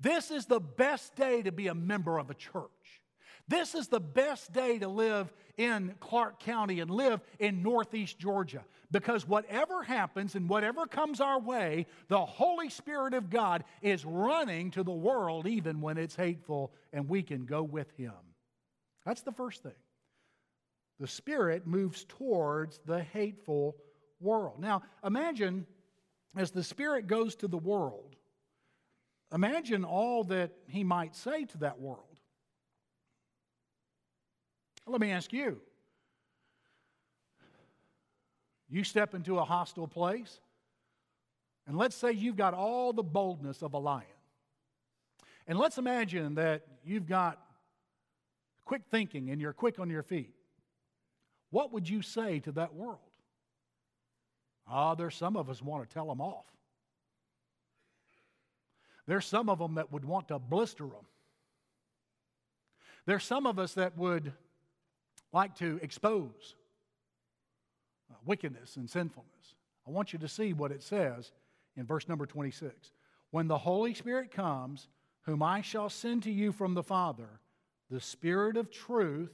This 0.00 0.30
is 0.30 0.46
the 0.46 0.60
best 0.60 1.14
day 1.14 1.42
to 1.42 1.52
be 1.52 1.68
a 1.68 1.74
member 1.74 2.18
of 2.18 2.30
a 2.30 2.34
church. 2.34 3.02
This 3.48 3.74
is 3.74 3.88
the 3.88 4.00
best 4.00 4.52
day 4.52 4.78
to 4.78 4.88
live 4.88 5.32
in 5.56 5.94
Clarke 6.00 6.40
County 6.40 6.80
and 6.80 6.90
live 6.90 7.20
in 7.38 7.62
Northeast 7.62 8.18
Georgia 8.18 8.64
because 8.90 9.26
whatever 9.26 9.82
happens 9.82 10.34
and 10.34 10.48
whatever 10.48 10.86
comes 10.86 11.20
our 11.20 11.38
way, 11.38 11.86
the 12.08 12.24
Holy 12.24 12.68
Spirit 12.70 13.14
of 13.14 13.30
God 13.30 13.64
is 13.82 14.04
running 14.04 14.70
to 14.72 14.82
the 14.82 14.90
world 14.90 15.46
even 15.46 15.80
when 15.80 15.96
it's 15.96 16.16
hateful, 16.16 16.72
and 16.92 17.08
we 17.08 17.22
can 17.22 17.44
go 17.46 17.62
with 17.62 17.90
Him. 17.96 18.12
That's 19.04 19.22
the 19.22 19.32
first 19.32 19.62
thing. 19.62 19.72
The 20.98 21.06
Spirit 21.06 21.66
moves 21.66 22.04
towards 22.04 22.80
the 22.84 23.02
hateful 23.02 23.76
world. 24.20 24.60
Now, 24.60 24.82
imagine 25.04 25.66
as 26.36 26.50
the 26.50 26.64
Spirit 26.64 27.06
goes 27.06 27.36
to 27.36 27.48
the 27.48 27.58
world, 27.58 28.16
imagine 29.32 29.84
all 29.84 30.24
that 30.24 30.52
He 30.68 30.84
might 30.84 31.14
say 31.14 31.44
to 31.44 31.58
that 31.58 31.80
world. 31.80 32.05
Let 34.86 35.00
me 35.00 35.10
ask 35.10 35.32
you 35.32 35.60
you 38.68 38.84
step 38.84 39.14
into 39.14 39.38
a 39.38 39.44
hostile 39.44 39.86
place, 39.86 40.40
and 41.66 41.76
let's 41.76 41.94
say 41.96 42.12
you've 42.12 42.36
got 42.36 42.54
all 42.54 42.92
the 42.92 43.02
boldness 43.02 43.62
of 43.62 43.74
a 43.74 43.78
lion. 43.78 44.06
And 45.46 45.58
let's 45.58 45.78
imagine 45.78 46.34
that 46.34 46.66
you've 46.84 47.06
got 47.06 47.40
quick 48.64 48.82
thinking 48.90 49.30
and 49.30 49.40
you're 49.40 49.52
quick 49.52 49.78
on 49.78 49.88
your 49.88 50.02
feet. 50.02 50.34
What 51.50 51.72
would 51.72 51.88
you 51.88 52.02
say 52.02 52.40
to 52.40 52.52
that 52.52 52.74
world? 52.74 52.98
Ah, 54.68 54.90
oh, 54.90 54.94
there's 54.96 55.14
some 55.14 55.36
of 55.36 55.48
us 55.48 55.62
want 55.62 55.88
to 55.88 55.94
tell 55.94 56.08
them 56.08 56.20
off. 56.20 56.46
There's 59.06 59.24
some 59.24 59.48
of 59.48 59.60
them 59.60 59.76
that 59.76 59.92
would 59.92 60.04
want 60.04 60.28
to 60.28 60.40
blister 60.40 60.84
them. 60.84 61.06
There's 63.06 63.22
some 63.22 63.46
of 63.46 63.60
us 63.60 63.74
that 63.74 63.96
would 63.96 64.32
like 65.36 65.54
to 65.54 65.78
expose 65.82 66.54
uh, 68.10 68.14
wickedness 68.24 68.76
and 68.76 68.88
sinfulness. 68.88 69.54
I 69.86 69.90
want 69.90 70.14
you 70.14 70.18
to 70.20 70.28
see 70.28 70.54
what 70.54 70.72
it 70.72 70.82
says 70.82 71.30
in 71.76 71.84
verse 71.84 72.08
number 72.08 72.24
26. 72.24 72.90
When 73.32 73.46
the 73.46 73.58
Holy 73.58 73.92
Spirit 73.92 74.30
comes, 74.30 74.88
whom 75.26 75.42
I 75.42 75.60
shall 75.60 75.90
send 75.90 76.22
to 76.22 76.32
you 76.32 76.52
from 76.52 76.72
the 76.72 76.82
Father, 76.82 77.28
the 77.90 78.00
Spirit 78.00 78.56
of 78.56 78.70
truth 78.70 79.30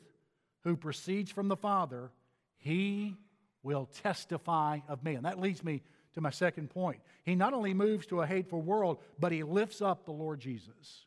who 0.65 0.77
proceeds 0.77 1.31
from 1.31 1.47
the 1.47 1.57
Father, 1.57 2.11
he 2.57 3.17
will 3.63 3.89
testify 4.03 4.81
of 4.89 5.05
me. 5.05 5.15
And 5.15 5.25
that 5.25 5.39
leads 5.39 5.63
me 5.63 5.83
to 6.15 6.21
my 6.21 6.31
second 6.31 6.71
point. 6.71 6.99
He 7.23 7.37
not 7.37 7.55
only 7.55 7.75
moves 7.75 8.07
to 8.07 8.23
a 8.23 8.27
hateful 8.27 8.61
world, 8.61 8.99
but 9.21 9.31
he 9.31 9.45
lifts 9.45 9.81
up 9.81 10.05
the 10.05 10.11
Lord 10.11 10.41
Jesus. 10.41 11.07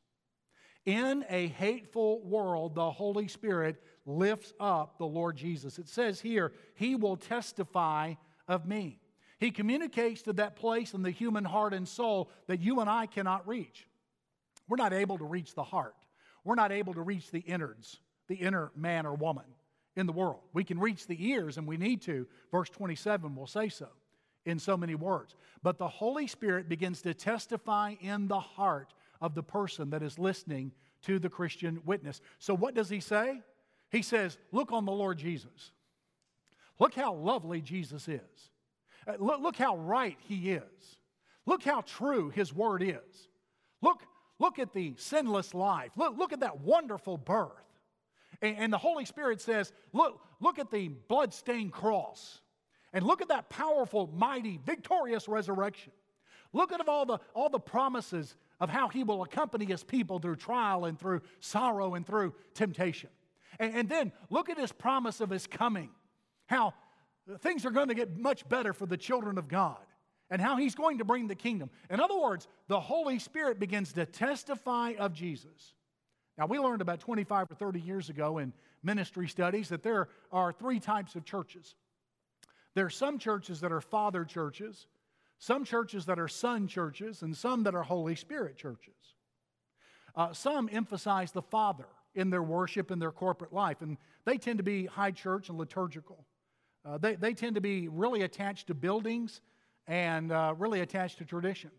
In 0.86 1.26
a 1.30 1.48
hateful 1.48 2.22
world, 2.22 2.76
the 2.76 2.92
Holy 2.92 3.28
Spirit 3.28 3.82
lifts 4.06 4.54
up 4.60 4.98
the 4.98 5.06
Lord 5.06 5.36
Jesus. 5.36 5.80
It 5.80 5.88
says 5.88 6.22
here, 6.22 6.52
He 6.76 6.96
will 6.96 7.18
testify 7.18 8.14
of 8.48 8.68
me. 8.68 9.00
He 9.40 9.52
communicates 9.52 10.22
to 10.24 10.34
that 10.34 10.56
place 10.56 10.94
in 10.94 11.04
the 11.04 11.12
human 11.12 11.44
heart 11.44 11.74
and 11.74 11.88
soul 11.88 12.30
that 12.48 12.62
you 12.62 12.80
and 12.80 12.90
I 12.90 13.06
cannot 13.06 13.48
reach. 13.48 13.88
We're 14.68 14.78
not 14.78 14.94
able 14.94 15.18
to 15.18 15.26
reach 15.26 15.54
the 15.54 15.64
heart, 15.64 15.96
we're 16.44 16.56
not 16.56 16.72
able 16.72 16.94
to 16.94 17.02
reach 17.02 17.32
the 17.32 17.40
innards, 17.40 18.00
the 18.28 18.36
inner 18.36 18.72
man 18.76 19.06
or 19.06 19.16
woman 19.16 19.46
in 19.96 20.06
the 20.06 20.14
world. 20.14 20.42
We 20.54 20.64
can 20.64 20.80
reach 20.80 21.08
the 21.08 21.28
ears, 21.30 21.58
and 21.58 21.68
we 21.68 21.78
need 21.78 22.02
to. 22.04 22.28
Verse 22.52 22.70
27 22.70 23.36
will 23.36 23.48
say 23.48 23.70
so 23.70 23.88
in 24.46 24.60
so 24.60 24.78
many 24.78 24.96
words. 24.96 25.36
But 25.64 25.78
the 25.78 25.88
Holy 25.88 26.28
Spirit 26.28 26.70
begins 26.70 27.02
to 27.02 27.14
testify 27.14 27.96
in 28.00 28.28
the 28.28 28.40
heart 28.40 28.94
of 29.22 29.34
the 29.34 29.44
person 29.44 29.90
that 29.90 30.04
is 30.04 30.20
listening 30.20 30.72
to 31.04 31.20
the 31.20 31.30
Christian 31.30 31.82
witness. 31.86 32.22
So, 32.40 32.56
what 32.56 32.76
does 32.76 32.90
he 32.90 33.00
say? 33.00 33.42
He 33.92 34.02
says, 34.02 34.38
Look 34.52 34.72
on 34.72 34.86
the 34.86 34.92
Lord 34.92 35.18
Jesus. 35.18 35.72
Look 36.80 36.94
how 36.94 37.14
lovely 37.14 37.62
Jesus 37.62 38.08
is. 38.08 38.20
Uh, 39.08 39.14
look, 39.20 39.42
look 39.42 39.56
how 39.56 39.78
right 39.78 40.18
he 40.28 40.52
is. 40.52 40.98
Look 41.46 41.64
how 41.64 41.82
true 41.82 42.30
his 42.30 42.54
word 42.54 42.82
is. 42.82 43.30
Look, 43.82 44.02
look 44.40 44.60
at 44.60 44.74
the 44.74 44.96
sinless 44.98 45.54
life. 45.54 45.92
Look, 45.96 46.18
look 46.18 46.34
at 46.34 46.42
that 46.42 46.60
wonderful 46.60 47.18
birth. 47.18 47.50
And, 48.42 48.58
and 48.58 48.74
the 48.74 48.78
Holy 48.78 49.06
Spirit 49.06 49.42
says, 49.42 49.72
look, 49.94 50.20
look 50.40 50.60
at 50.60 50.72
the 50.72 50.90
blood-stained 50.90 51.72
cross. 51.72 52.42
And 52.94 53.06
look 53.06 53.22
at 53.22 53.28
that 53.28 53.50
powerful, 53.50 54.10
mighty, 54.14 54.60
victorious 54.66 55.28
resurrection. 55.28 55.92
Look 56.54 56.72
at 56.72 56.88
all 56.88 57.06
the, 57.06 57.20
all 57.34 57.50
the 57.50 57.60
promises 57.60 58.36
of 58.60 58.70
how 58.70 58.88
he 58.88 59.04
will 59.04 59.24
accompany 59.24 59.66
his 59.66 59.84
people 59.84 60.20
through 60.20 60.38
trial 60.38 60.86
and 60.86 60.98
through 60.98 61.22
sorrow 61.42 61.96
and 61.96 62.08
through 62.08 62.34
temptation. 62.54 63.10
And, 63.60 63.76
and 63.76 63.90
then 63.90 64.12
look 64.30 64.50
at 64.50 64.58
his 64.58 64.72
promise 64.72 65.22
of 65.22 65.30
his 65.30 65.48
coming, 65.48 65.90
how 66.48 66.74
things 67.40 67.66
are 67.66 67.72
going 67.72 67.88
to 67.88 67.96
get 67.96 68.18
much 68.18 68.48
better 68.48 68.74
for 68.74 68.86
the 68.86 68.98
children 68.98 69.38
of 69.38 69.48
God, 69.48 69.78
and 70.30 70.42
how 70.42 70.58
he's 70.58 70.76
going 70.76 71.00
to 71.00 71.06
bring 71.06 71.28
the 71.28 71.36
kingdom. 71.36 71.70
In 71.90 72.00
other 72.00 72.18
words, 72.18 72.48
the 72.68 72.80
Holy 72.80 73.20
Spirit 73.20 73.60
begins 73.60 73.94
to 73.94 74.06
testify 74.06 74.94
of 74.98 75.14
Jesus. 75.14 75.74
Now, 76.38 76.48
we 76.48 76.60
learned 76.60 76.82
about 76.82 77.00
25 77.00 77.52
or 77.52 77.56
30 77.56 77.80
years 77.80 78.10
ago 78.10 78.40
in 78.40 78.52
ministry 78.84 79.28
studies 79.28 79.70
that 79.70 79.84
there 79.84 80.10
are 80.32 80.52
three 80.52 80.80
types 80.80 81.16
of 81.16 81.24
churches. 81.24 81.76
There 82.74 82.86
are 82.86 82.90
some 82.90 83.18
churches 83.18 83.62
that 83.62 83.72
are 83.72 83.82
father 83.82 84.26
churches, 84.26 84.88
some 85.40 85.64
churches 85.64 86.06
that 86.06 86.20
are 86.20 86.28
son 86.28 86.68
churches, 86.68 87.22
and 87.22 87.36
some 87.36 87.64
that 87.64 87.74
are 87.74 87.84
Holy 87.84 88.16
Spirit 88.16 88.58
churches. 88.58 88.94
Uh, 90.16 90.34
some 90.34 90.70
emphasize 90.72 91.32
the 91.32 91.42
Father 91.42 91.88
in 92.16 92.30
their 92.30 92.44
worship 92.44 92.92
and 92.92 93.02
their 93.02 93.12
corporate 93.12 93.54
life, 93.54 93.82
and 93.82 93.98
they 94.26 94.38
tend 94.38 94.58
to 94.58 94.64
be 94.64 94.86
high 94.86 95.12
church 95.12 95.50
and 95.50 95.58
liturgical. 95.58 96.26
Uh, 96.86 96.98
they, 96.98 97.16
they 97.16 97.34
tend 97.34 97.56
to 97.56 97.62
be 97.62 97.88
really 97.88 98.22
attached 98.22 98.68
to 98.68 98.74
buildings 98.74 99.42
and 99.88 100.32
uh, 100.32 100.54
really 100.58 100.82
attached 100.82 101.18
to 101.18 101.26
tradition. 101.26 101.72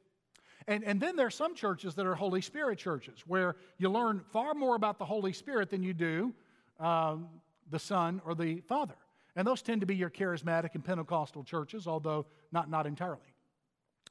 And, 0.68 0.82
and 0.84 1.00
then 1.00 1.16
there 1.16 1.26
are 1.26 1.30
some 1.30 1.54
churches 1.54 1.94
that 1.94 2.06
are 2.06 2.14
Holy 2.14 2.40
Spirit 2.40 2.78
churches 2.78 3.22
where 3.26 3.56
you 3.78 3.88
learn 3.88 4.22
far 4.32 4.54
more 4.54 4.74
about 4.74 4.98
the 4.98 5.04
Holy 5.04 5.32
Spirit 5.32 5.70
than 5.70 5.82
you 5.82 5.94
do 5.94 6.34
um, 6.80 7.28
the 7.70 7.78
Son 7.78 8.20
or 8.24 8.34
the 8.34 8.60
Father. 8.62 8.96
And 9.36 9.46
those 9.46 9.62
tend 9.62 9.80
to 9.82 9.86
be 9.86 9.94
your 9.94 10.10
charismatic 10.10 10.74
and 10.74 10.84
Pentecostal 10.84 11.44
churches, 11.44 11.86
although 11.86 12.26
not, 12.52 12.70
not 12.70 12.86
entirely. 12.86 13.34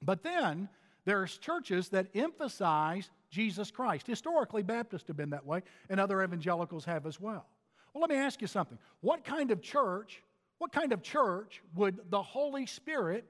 But 0.02 0.24
then 0.24 0.70
there's 1.04 1.38
churches 1.38 1.90
that 1.90 2.08
emphasize 2.16 3.10
Jesus 3.30 3.72
Christ. 3.72 4.08
Historically, 4.08 4.64
Baptists 4.64 5.08
have 5.08 5.18
been 5.18 5.32
that 5.32 5.46
way, 5.46 5.62
and 5.90 6.00
other 6.00 6.24
evangelicals 6.24 6.86
have 6.86 7.06
as 7.06 7.20
well. 7.20 7.46
Well, 7.94 8.02
let 8.02 8.10
me 8.10 8.18
ask 8.18 8.42
you 8.42 8.48
something. 8.48 8.78
What 9.02 9.24
kind 9.24 9.52
of 9.52 9.62
church, 9.62 10.22
what 10.58 10.72
kind 10.72 10.92
of 10.92 11.02
church 11.02 11.62
would 11.76 12.00
the 12.10 12.22
Holy 12.22 12.66
Spirit, 12.66 13.26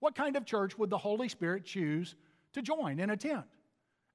what 0.00 0.14
kind 0.14 0.36
of 0.36 0.44
church 0.44 0.76
would 0.78 0.90
the 0.90 0.98
Holy 0.98 1.28
Spirit 1.28 1.64
choose 1.64 2.16
to 2.52 2.62
join 2.62 3.00
and 3.00 3.12
attend 3.12 3.44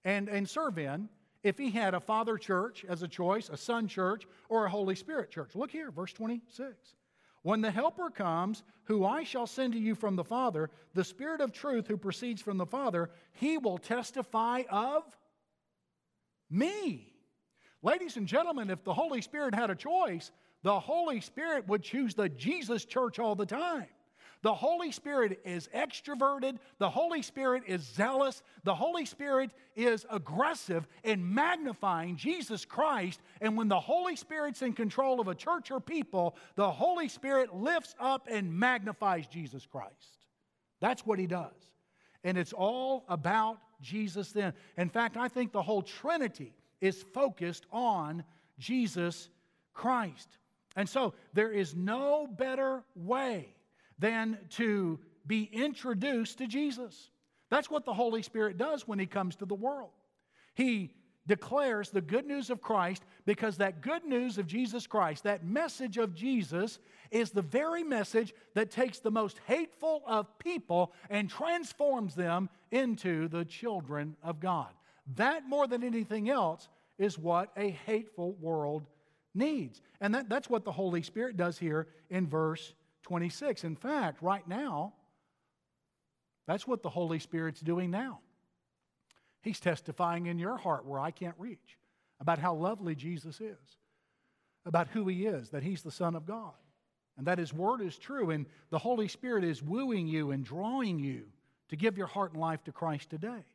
and, 0.04 0.28
and 0.28 0.50
serve 0.50 0.78
in 0.78 1.08
if 1.44 1.58
he 1.58 1.70
had 1.70 1.94
a 1.94 2.00
father 2.00 2.38
church 2.38 2.86
as 2.90 3.04
a 3.04 3.08
choice, 3.08 3.50
a 3.50 3.58
son 3.58 3.88
church, 3.88 4.26
or 4.50 4.66
a 4.66 4.70
Holy 4.70 4.96
Spirit 4.96 5.32
church? 5.32 5.56
Look 5.56 5.72
here, 5.72 5.92
verse 5.92 6.12
26. 6.12 6.96
When 7.46 7.62
the 7.62 7.70
Helper 7.70 8.10
comes, 8.10 8.64
who 8.86 9.06
I 9.06 9.24
shall 9.24 9.46
send 9.46 9.74
to 9.74 9.80
you 9.80 9.94
from 9.94 10.16
the 10.16 10.24
Father, 10.24 10.72
the 10.96 11.04
Spirit 11.04 11.42
of 11.42 11.52
truth 11.52 11.86
who 11.86 11.96
proceeds 11.96 12.42
from 12.42 12.58
the 12.58 12.66
Father, 12.66 13.12
he 13.34 13.60
will 13.60 13.78
testify 13.78 14.64
of 14.68 15.04
me. 16.50 17.14
Ladies 17.84 18.18
and 18.18 18.26
gentlemen, 18.26 18.72
if 18.72 18.84
the 18.84 18.96
Holy 18.96 19.22
Spirit 19.22 19.54
had 19.54 19.70
a 19.70 19.76
choice, 19.76 20.32
the 20.64 20.80
Holy 20.80 21.22
Spirit 21.22 21.68
would 21.68 21.84
choose 21.84 22.16
the 22.16 22.30
Jesus 22.30 22.84
church 22.84 23.20
all 23.20 23.36
the 23.36 23.46
time. 23.46 23.86
The 24.46 24.54
Holy 24.54 24.92
Spirit 24.92 25.40
is 25.44 25.68
extroverted. 25.74 26.58
The 26.78 26.92
Holy 26.92 27.24
Spirit 27.24 27.64
is 27.66 27.82
zealous. 27.82 28.44
The 28.64 28.76
Holy 28.76 29.08
Spirit 29.08 29.50
is 29.76 30.06
aggressive 30.08 30.88
in 31.04 31.34
magnifying 31.34 32.16
Jesus 32.16 32.64
Christ. 32.64 33.20
And 33.42 33.58
when 33.58 33.70
the 33.70 33.80
Holy 33.80 34.16
Spirit's 34.16 34.62
in 34.62 34.74
control 34.74 35.20
of 35.20 35.28
a 35.28 35.34
church 35.34 35.72
or 35.72 35.80
people, 35.80 36.36
the 36.54 36.70
Holy 36.70 37.08
Spirit 37.08 37.56
lifts 37.56 37.96
up 38.00 38.28
and 38.30 38.54
magnifies 38.54 39.26
Jesus 39.26 39.66
Christ. 39.66 40.20
That's 40.80 41.04
what 41.08 41.18
he 41.18 41.26
does. 41.26 41.56
And 42.24 42.38
it's 42.38 42.54
all 42.54 43.04
about 43.10 43.58
Jesus 43.82 44.32
then. 44.32 44.54
In 44.78 44.90
fact, 44.90 45.18
I 45.18 45.28
think 45.28 45.54
the 45.54 45.64
whole 45.64 45.82
Trinity 45.82 46.54
is 46.82 47.04
focused 47.16 47.66
on 47.72 48.24
Jesus 48.60 49.28
Christ. 49.74 50.30
And 50.76 50.88
so 50.88 51.16
there 51.34 51.52
is 51.52 51.74
no 51.74 52.28
better 52.28 52.84
way 52.94 53.55
than 54.00 54.38
to 54.52 55.00
be 55.26 55.50
introduced 55.52 56.38
to 56.40 56.48
Jesus. 56.48 57.10
That's 57.50 57.70
what 57.70 57.86
the 57.86 57.94
Holy 57.94 58.22
Spirit 58.22 58.58
does 58.58 58.88
when 58.88 59.00
He 59.00 59.06
comes 59.06 59.36
to 59.38 59.46
the 59.46 59.56
world. 59.56 59.92
He 60.54 60.92
declares 61.28 61.90
the 61.90 62.02
good 62.02 62.26
news 62.26 62.50
of 62.50 62.62
Christ 62.62 63.04
because 63.26 63.58
that 63.58 63.82
good 63.82 64.06
news 64.06 64.38
of 64.38 64.48
Jesus 64.48 64.86
Christ, 64.86 65.24
that 65.24 65.46
message 65.46 65.98
of 65.98 66.14
Jesus, 66.14 66.80
is 67.12 67.32
the 67.32 67.42
very 67.42 67.84
message 67.84 68.34
that 68.54 68.72
takes 68.72 69.00
the 69.00 69.12
most 69.12 69.40
hateful 69.48 70.04
of 70.06 70.38
people 70.40 70.94
and 71.10 71.30
transforms 71.30 72.16
them 72.16 72.50
into 72.72 73.28
the 73.28 73.46
children 73.46 74.16
of 74.24 74.40
God. 74.40 74.70
That, 75.16 75.48
more 75.48 75.68
than 75.68 75.84
anything 75.84 76.30
else, 76.30 76.68
is 76.98 77.18
what 77.18 77.52
a 77.58 77.70
hateful 77.70 78.34
world 78.34 78.86
needs. 79.34 79.82
And 80.02 80.16
that, 80.16 80.30
that's 80.30 80.50
what 80.50 80.64
the 80.64 80.72
Holy 80.72 81.02
Spirit 81.02 81.38
does 81.38 81.58
here 81.58 81.88
in 82.10 82.28
verse 82.28 82.74
26. 83.06 83.64
In 83.64 83.76
fact, 83.76 84.22
right 84.22 84.48
now, 84.48 84.94
that's 86.48 86.68
what 86.68 86.82
the 86.82 86.90
Holy 86.90 87.20
Spirit's 87.20 87.62
doing 87.62 87.92
now. 87.92 88.20
He's 89.42 89.60
testifying 89.60 90.26
in 90.26 90.40
your 90.40 90.58
heart 90.58 90.86
where 90.86 91.00
I 91.00 91.12
can't 91.12 91.36
reach 91.38 91.78
about 92.20 92.40
how 92.40 92.56
lovely 92.56 92.96
Jesus 92.96 93.40
is, 93.40 93.78
about 94.66 94.88
who 94.88 95.08
he 95.08 95.28
is, 95.28 95.50
that 95.50 95.62
he's 95.62 95.84
the 95.84 95.92
Son 95.92 96.16
of 96.16 96.26
God, 96.26 96.54
and 97.16 97.28
that 97.28 97.38
his 97.38 97.54
word 97.54 97.82
is 97.82 97.96
true. 97.96 98.32
And 98.32 98.48
the 98.72 98.80
Holy 98.80 99.08
Spirit 99.08 99.44
is 99.44 99.62
wooing 99.62 100.08
you 100.08 100.32
and 100.32 100.44
drawing 100.44 100.98
you 100.98 101.26
to 101.70 101.76
give 101.76 101.98
your 102.00 102.08
heart 102.08 102.32
and 102.32 102.42
life 102.42 102.64
to 102.64 102.72
Christ 102.72 103.12
today. 103.12 103.46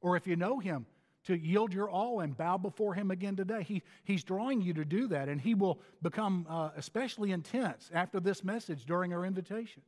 Or 0.00 0.16
if 0.16 0.26
you 0.26 0.36
know 0.36 0.60
him, 0.60 0.86
to 1.24 1.36
yield 1.36 1.72
your 1.72 1.88
all 1.88 2.20
and 2.20 2.36
bow 2.36 2.58
before 2.58 2.94
him 2.94 3.10
again 3.10 3.36
today. 3.36 3.62
He, 3.62 3.82
he's 4.04 4.24
drawing 4.24 4.60
you 4.60 4.74
to 4.74 4.84
do 4.84 5.08
that, 5.08 5.28
and 5.28 5.40
he 5.40 5.54
will 5.54 5.80
become 6.02 6.46
uh, 6.48 6.70
especially 6.76 7.32
intense 7.32 7.90
after 7.94 8.20
this 8.20 8.44
message 8.44 8.84
during 8.84 9.12
our 9.12 9.24
invitation. 9.24 9.82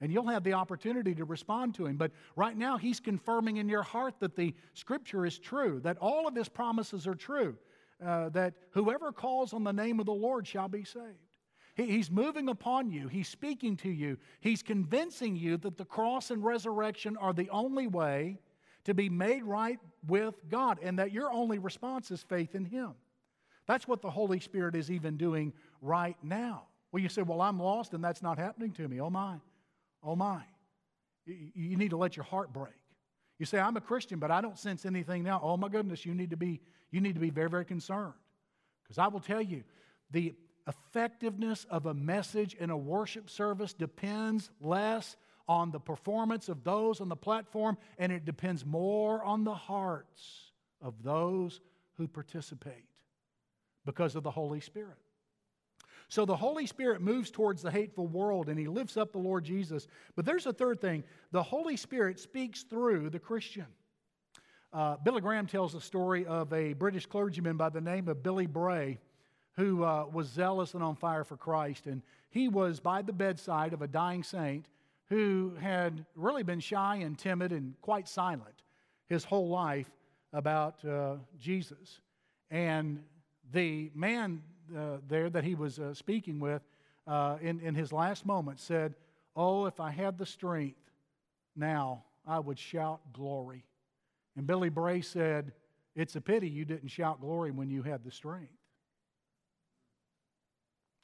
And 0.00 0.12
you'll 0.12 0.26
have 0.26 0.42
the 0.42 0.54
opportunity 0.54 1.14
to 1.14 1.24
respond 1.24 1.76
to 1.76 1.86
him. 1.86 1.96
But 1.96 2.10
right 2.34 2.56
now, 2.56 2.76
he's 2.76 2.98
confirming 2.98 3.58
in 3.58 3.68
your 3.68 3.84
heart 3.84 4.14
that 4.18 4.34
the 4.34 4.54
scripture 4.74 5.24
is 5.24 5.38
true, 5.38 5.80
that 5.84 5.96
all 5.98 6.26
of 6.26 6.34
his 6.34 6.48
promises 6.48 7.06
are 7.06 7.14
true, 7.14 7.56
uh, 8.04 8.28
that 8.30 8.54
whoever 8.72 9.12
calls 9.12 9.52
on 9.52 9.62
the 9.62 9.72
name 9.72 10.00
of 10.00 10.06
the 10.06 10.12
Lord 10.12 10.46
shall 10.46 10.68
be 10.68 10.84
saved. 10.84 11.38
He, 11.76 11.84
he's 11.84 12.10
moving 12.10 12.48
upon 12.48 12.90
you, 12.90 13.08
he's 13.08 13.28
speaking 13.28 13.76
to 13.78 13.88
you, 13.88 14.18
he's 14.40 14.62
convincing 14.62 15.36
you 15.36 15.56
that 15.58 15.78
the 15.78 15.84
cross 15.84 16.30
and 16.30 16.44
resurrection 16.44 17.16
are 17.16 17.32
the 17.32 17.48
only 17.50 17.86
way 17.86 18.40
to 18.84 18.94
be 18.94 19.08
made 19.08 19.44
right 19.44 19.78
with 20.06 20.34
God, 20.48 20.78
and 20.82 20.98
that 20.98 21.12
your 21.12 21.32
only 21.32 21.58
response 21.58 22.10
is 22.10 22.22
faith 22.22 22.54
in 22.54 22.64
Him. 22.64 22.94
That's 23.66 23.86
what 23.86 24.02
the 24.02 24.10
Holy 24.10 24.40
Spirit 24.40 24.74
is 24.74 24.90
even 24.90 25.16
doing 25.16 25.52
right 25.80 26.16
now. 26.22 26.64
Well, 26.90 27.02
you 27.02 27.08
say, 27.08 27.22
Well, 27.22 27.40
I'm 27.40 27.60
lost 27.60 27.94
and 27.94 28.02
that's 28.02 28.22
not 28.22 28.38
happening 28.38 28.72
to 28.72 28.88
me. 28.88 29.00
Oh, 29.00 29.10
my. 29.10 29.36
Oh, 30.02 30.16
my. 30.16 30.42
You 31.24 31.76
need 31.76 31.90
to 31.90 31.96
let 31.96 32.16
your 32.16 32.24
heart 32.24 32.52
break. 32.52 32.74
You 33.38 33.46
say, 33.46 33.58
I'm 33.58 33.76
a 33.76 33.80
Christian, 33.80 34.18
but 34.18 34.30
I 34.30 34.40
don't 34.40 34.58
sense 34.58 34.84
anything 34.84 35.22
now. 35.22 35.40
Oh, 35.42 35.56
my 35.56 35.68
goodness, 35.68 36.04
you 36.04 36.14
need 36.14 36.30
to 36.30 36.36
be, 36.36 36.60
you 36.90 37.00
need 37.00 37.14
to 37.14 37.20
be 37.20 37.30
very, 37.30 37.48
very 37.48 37.64
concerned. 37.64 38.14
Because 38.82 38.98
I 38.98 39.06
will 39.06 39.20
tell 39.20 39.40
you, 39.40 39.62
the 40.10 40.34
effectiveness 40.66 41.66
of 41.70 41.86
a 41.86 41.94
message 41.94 42.54
in 42.54 42.70
a 42.70 42.76
worship 42.76 43.30
service 43.30 43.72
depends 43.72 44.50
less 44.60 45.16
on 45.48 45.70
the 45.70 45.80
performance 45.80 46.48
of 46.48 46.64
those 46.64 47.00
on 47.00 47.08
the 47.08 47.16
platform, 47.16 47.76
and 47.98 48.12
it 48.12 48.24
depends 48.24 48.64
more 48.64 49.22
on 49.24 49.44
the 49.44 49.54
hearts 49.54 50.52
of 50.80 51.02
those 51.02 51.60
who 51.96 52.08
participate 52.08 52.86
because 53.84 54.16
of 54.16 54.22
the 54.22 54.30
Holy 54.30 54.60
Spirit. 54.60 54.98
So 56.08 56.26
the 56.26 56.36
Holy 56.36 56.66
Spirit 56.66 57.00
moves 57.00 57.30
towards 57.30 57.62
the 57.62 57.70
hateful 57.70 58.06
world 58.06 58.50
and 58.50 58.58
he 58.58 58.66
lifts 58.66 58.98
up 58.98 59.12
the 59.12 59.18
Lord 59.18 59.44
Jesus. 59.44 59.86
But 60.14 60.26
there's 60.26 60.44
a 60.46 60.52
third 60.52 60.80
thing 60.80 61.04
the 61.30 61.42
Holy 61.42 61.76
Spirit 61.76 62.20
speaks 62.20 62.64
through 62.64 63.08
the 63.08 63.18
Christian. 63.18 63.66
Uh, 64.74 64.96
Billy 65.02 65.22
Graham 65.22 65.46
tells 65.46 65.74
a 65.74 65.80
story 65.80 66.26
of 66.26 66.52
a 66.52 66.74
British 66.74 67.06
clergyman 67.06 67.56
by 67.56 67.70
the 67.70 67.80
name 67.80 68.08
of 68.08 68.22
Billy 68.22 68.46
Bray 68.46 68.98
who 69.56 69.84
uh, 69.84 70.06
was 70.10 70.28
zealous 70.28 70.74
and 70.74 70.82
on 70.82 70.96
fire 70.96 71.24
for 71.24 71.36
Christ. 71.36 71.86
And 71.86 72.02
he 72.30 72.48
was 72.48 72.80
by 72.80 73.02
the 73.02 73.12
bedside 73.12 73.72
of 73.72 73.82
a 73.82 73.88
dying 73.88 74.22
saint 74.22 74.66
who 75.08 75.54
had 75.60 76.04
really 76.14 76.42
been 76.42 76.60
shy 76.60 76.96
and 76.96 77.18
timid 77.18 77.52
and 77.52 77.74
quite 77.80 78.08
silent 78.08 78.62
his 79.08 79.24
whole 79.24 79.48
life 79.48 79.90
about 80.32 80.84
uh, 80.84 81.16
Jesus. 81.38 82.00
And 82.50 83.02
the 83.52 83.90
man 83.94 84.42
uh, 84.76 84.98
there 85.08 85.28
that 85.30 85.44
he 85.44 85.54
was 85.54 85.78
uh, 85.78 85.92
speaking 85.92 86.40
with 86.40 86.62
uh, 87.06 87.36
in, 87.40 87.60
in 87.60 87.74
his 87.74 87.92
last 87.92 88.24
moment 88.24 88.60
said, 88.60 88.94
Oh, 89.34 89.66
if 89.66 89.80
I 89.80 89.90
had 89.90 90.18
the 90.18 90.26
strength 90.26 90.78
now, 91.56 92.04
I 92.26 92.38
would 92.38 92.58
shout 92.58 93.00
glory. 93.12 93.64
And 94.36 94.46
Billy 94.46 94.68
Bray 94.68 95.00
said, 95.00 95.52
It's 95.94 96.16
a 96.16 96.20
pity 96.20 96.48
you 96.48 96.64
didn't 96.64 96.88
shout 96.88 97.20
glory 97.20 97.50
when 97.50 97.70
you 97.70 97.82
had 97.82 98.04
the 98.04 98.10
strength. 98.10 98.52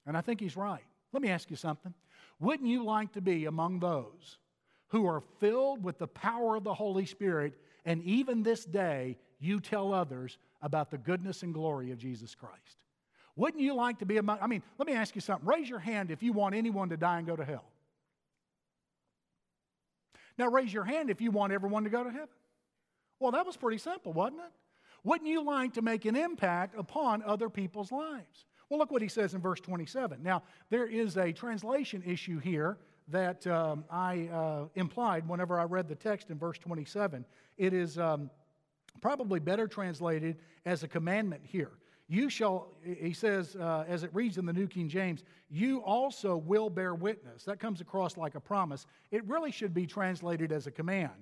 And 0.06 0.16
I 0.16 0.20
think 0.20 0.40
he's 0.40 0.56
right. 0.56 0.84
Let 1.12 1.22
me 1.22 1.28
ask 1.28 1.50
you 1.50 1.56
something. 1.56 1.92
Wouldn't 2.40 2.68
you 2.68 2.84
like 2.84 3.12
to 3.12 3.20
be 3.20 3.46
among 3.46 3.80
those 3.80 4.38
who 4.88 5.06
are 5.06 5.22
filled 5.40 5.82
with 5.82 5.98
the 5.98 6.06
power 6.06 6.56
of 6.56 6.64
the 6.64 6.74
Holy 6.74 7.04
Spirit, 7.04 7.54
and 7.84 8.02
even 8.02 8.42
this 8.42 8.64
day 8.64 9.18
you 9.38 9.60
tell 9.60 9.92
others 9.92 10.38
about 10.62 10.90
the 10.90 10.98
goodness 10.98 11.42
and 11.42 11.52
glory 11.52 11.90
of 11.90 11.98
Jesus 11.98 12.34
Christ? 12.34 12.84
Wouldn't 13.36 13.62
you 13.62 13.74
like 13.74 13.98
to 14.00 14.06
be 14.06 14.16
among, 14.16 14.38
I 14.40 14.46
mean, 14.46 14.62
let 14.78 14.86
me 14.88 14.94
ask 14.94 15.14
you 15.14 15.20
something. 15.20 15.46
Raise 15.46 15.68
your 15.68 15.78
hand 15.78 16.10
if 16.10 16.22
you 16.22 16.32
want 16.32 16.54
anyone 16.54 16.88
to 16.88 16.96
die 16.96 17.18
and 17.18 17.26
go 17.26 17.36
to 17.36 17.44
hell. 17.44 17.70
Now, 20.36 20.48
raise 20.48 20.72
your 20.72 20.84
hand 20.84 21.10
if 21.10 21.20
you 21.20 21.30
want 21.30 21.52
everyone 21.52 21.84
to 21.84 21.90
go 21.90 22.02
to 22.04 22.10
heaven. 22.10 22.28
Well, 23.20 23.32
that 23.32 23.44
was 23.44 23.56
pretty 23.56 23.78
simple, 23.78 24.12
wasn't 24.12 24.40
it? 24.40 24.52
Wouldn't 25.04 25.28
you 25.28 25.44
like 25.44 25.74
to 25.74 25.82
make 25.82 26.04
an 26.04 26.16
impact 26.16 26.76
upon 26.78 27.22
other 27.22 27.48
people's 27.48 27.92
lives? 27.92 28.46
Well, 28.68 28.78
look 28.78 28.90
what 28.90 29.02
he 29.02 29.08
says 29.08 29.34
in 29.34 29.40
verse 29.40 29.60
27. 29.60 30.22
Now, 30.22 30.42
there 30.68 30.86
is 30.86 31.16
a 31.16 31.32
translation 31.32 32.02
issue 32.04 32.38
here 32.38 32.78
that 33.08 33.46
um, 33.46 33.84
I 33.90 34.28
uh, 34.28 34.64
implied 34.74 35.26
whenever 35.26 35.58
I 35.58 35.64
read 35.64 35.88
the 35.88 35.94
text 35.94 36.30
in 36.30 36.38
verse 36.38 36.58
27. 36.58 37.24
It 37.56 37.72
is 37.72 37.98
um, 37.98 38.30
probably 39.00 39.40
better 39.40 39.66
translated 39.66 40.36
as 40.66 40.82
a 40.82 40.88
commandment 40.88 41.42
here. 41.44 41.72
You 42.10 42.30
shall, 42.30 42.68
he 42.82 43.12
says, 43.12 43.56
uh, 43.56 43.84
as 43.86 44.02
it 44.02 44.10
reads 44.14 44.38
in 44.38 44.46
the 44.46 44.52
New 44.52 44.66
King 44.66 44.88
James, 44.88 45.24
you 45.50 45.80
also 45.80 46.38
will 46.38 46.70
bear 46.70 46.94
witness. 46.94 47.44
That 47.44 47.60
comes 47.60 47.82
across 47.82 48.16
like 48.16 48.34
a 48.34 48.40
promise. 48.40 48.86
It 49.10 49.24
really 49.26 49.50
should 49.50 49.74
be 49.74 49.86
translated 49.86 50.50
as 50.50 50.66
a 50.66 50.70
command. 50.70 51.12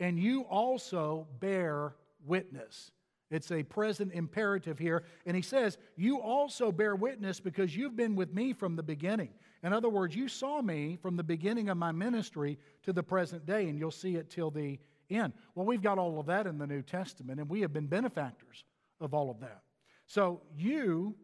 And 0.00 0.18
you 0.18 0.42
also 0.42 1.28
bear 1.38 1.94
witness. 2.26 2.90
It's 3.32 3.50
a 3.50 3.62
present 3.62 4.12
imperative 4.12 4.78
here. 4.78 5.04
And 5.24 5.34
he 5.34 5.42
says, 5.42 5.78
You 5.96 6.20
also 6.20 6.70
bear 6.70 6.94
witness 6.94 7.40
because 7.40 7.74
you've 7.74 7.96
been 7.96 8.14
with 8.14 8.34
me 8.34 8.52
from 8.52 8.76
the 8.76 8.82
beginning. 8.82 9.30
In 9.62 9.72
other 9.72 9.88
words, 9.88 10.14
you 10.14 10.28
saw 10.28 10.60
me 10.60 10.98
from 11.00 11.16
the 11.16 11.22
beginning 11.22 11.70
of 11.70 11.78
my 11.78 11.92
ministry 11.92 12.58
to 12.82 12.92
the 12.92 13.02
present 13.02 13.46
day, 13.46 13.68
and 13.68 13.78
you'll 13.78 13.90
see 13.90 14.16
it 14.16 14.28
till 14.28 14.50
the 14.50 14.78
end. 15.08 15.32
Well, 15.54 15.64
we've 15.64 15.82
got 15.82 15.98
all 15.98 16.20
of 16.20 16.26
that 16.26 16.46
in 16.46 16.58
the 16.58 16.66
New 16.66 16.82
Testament, 16.82 17.40
and 17.40 17.48
we 17.48 17.62
have 17.62 17.72
been 17.72 17.86
benefactors 17.86 18.64
of 19.00 19.14
all 19.14 19.30
of 19.30 19.40
that. 19.40 19.62
So 20.06 20.42
you 20.54 21.14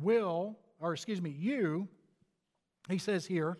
will, 0.00 0.58
or 0.80 0.92
excuse 0.92 1.22
me, 1.22 1.30
you, 1.30 1.86
he 2.88 2.98
says 2.98 3.24
here, 3.24 3.58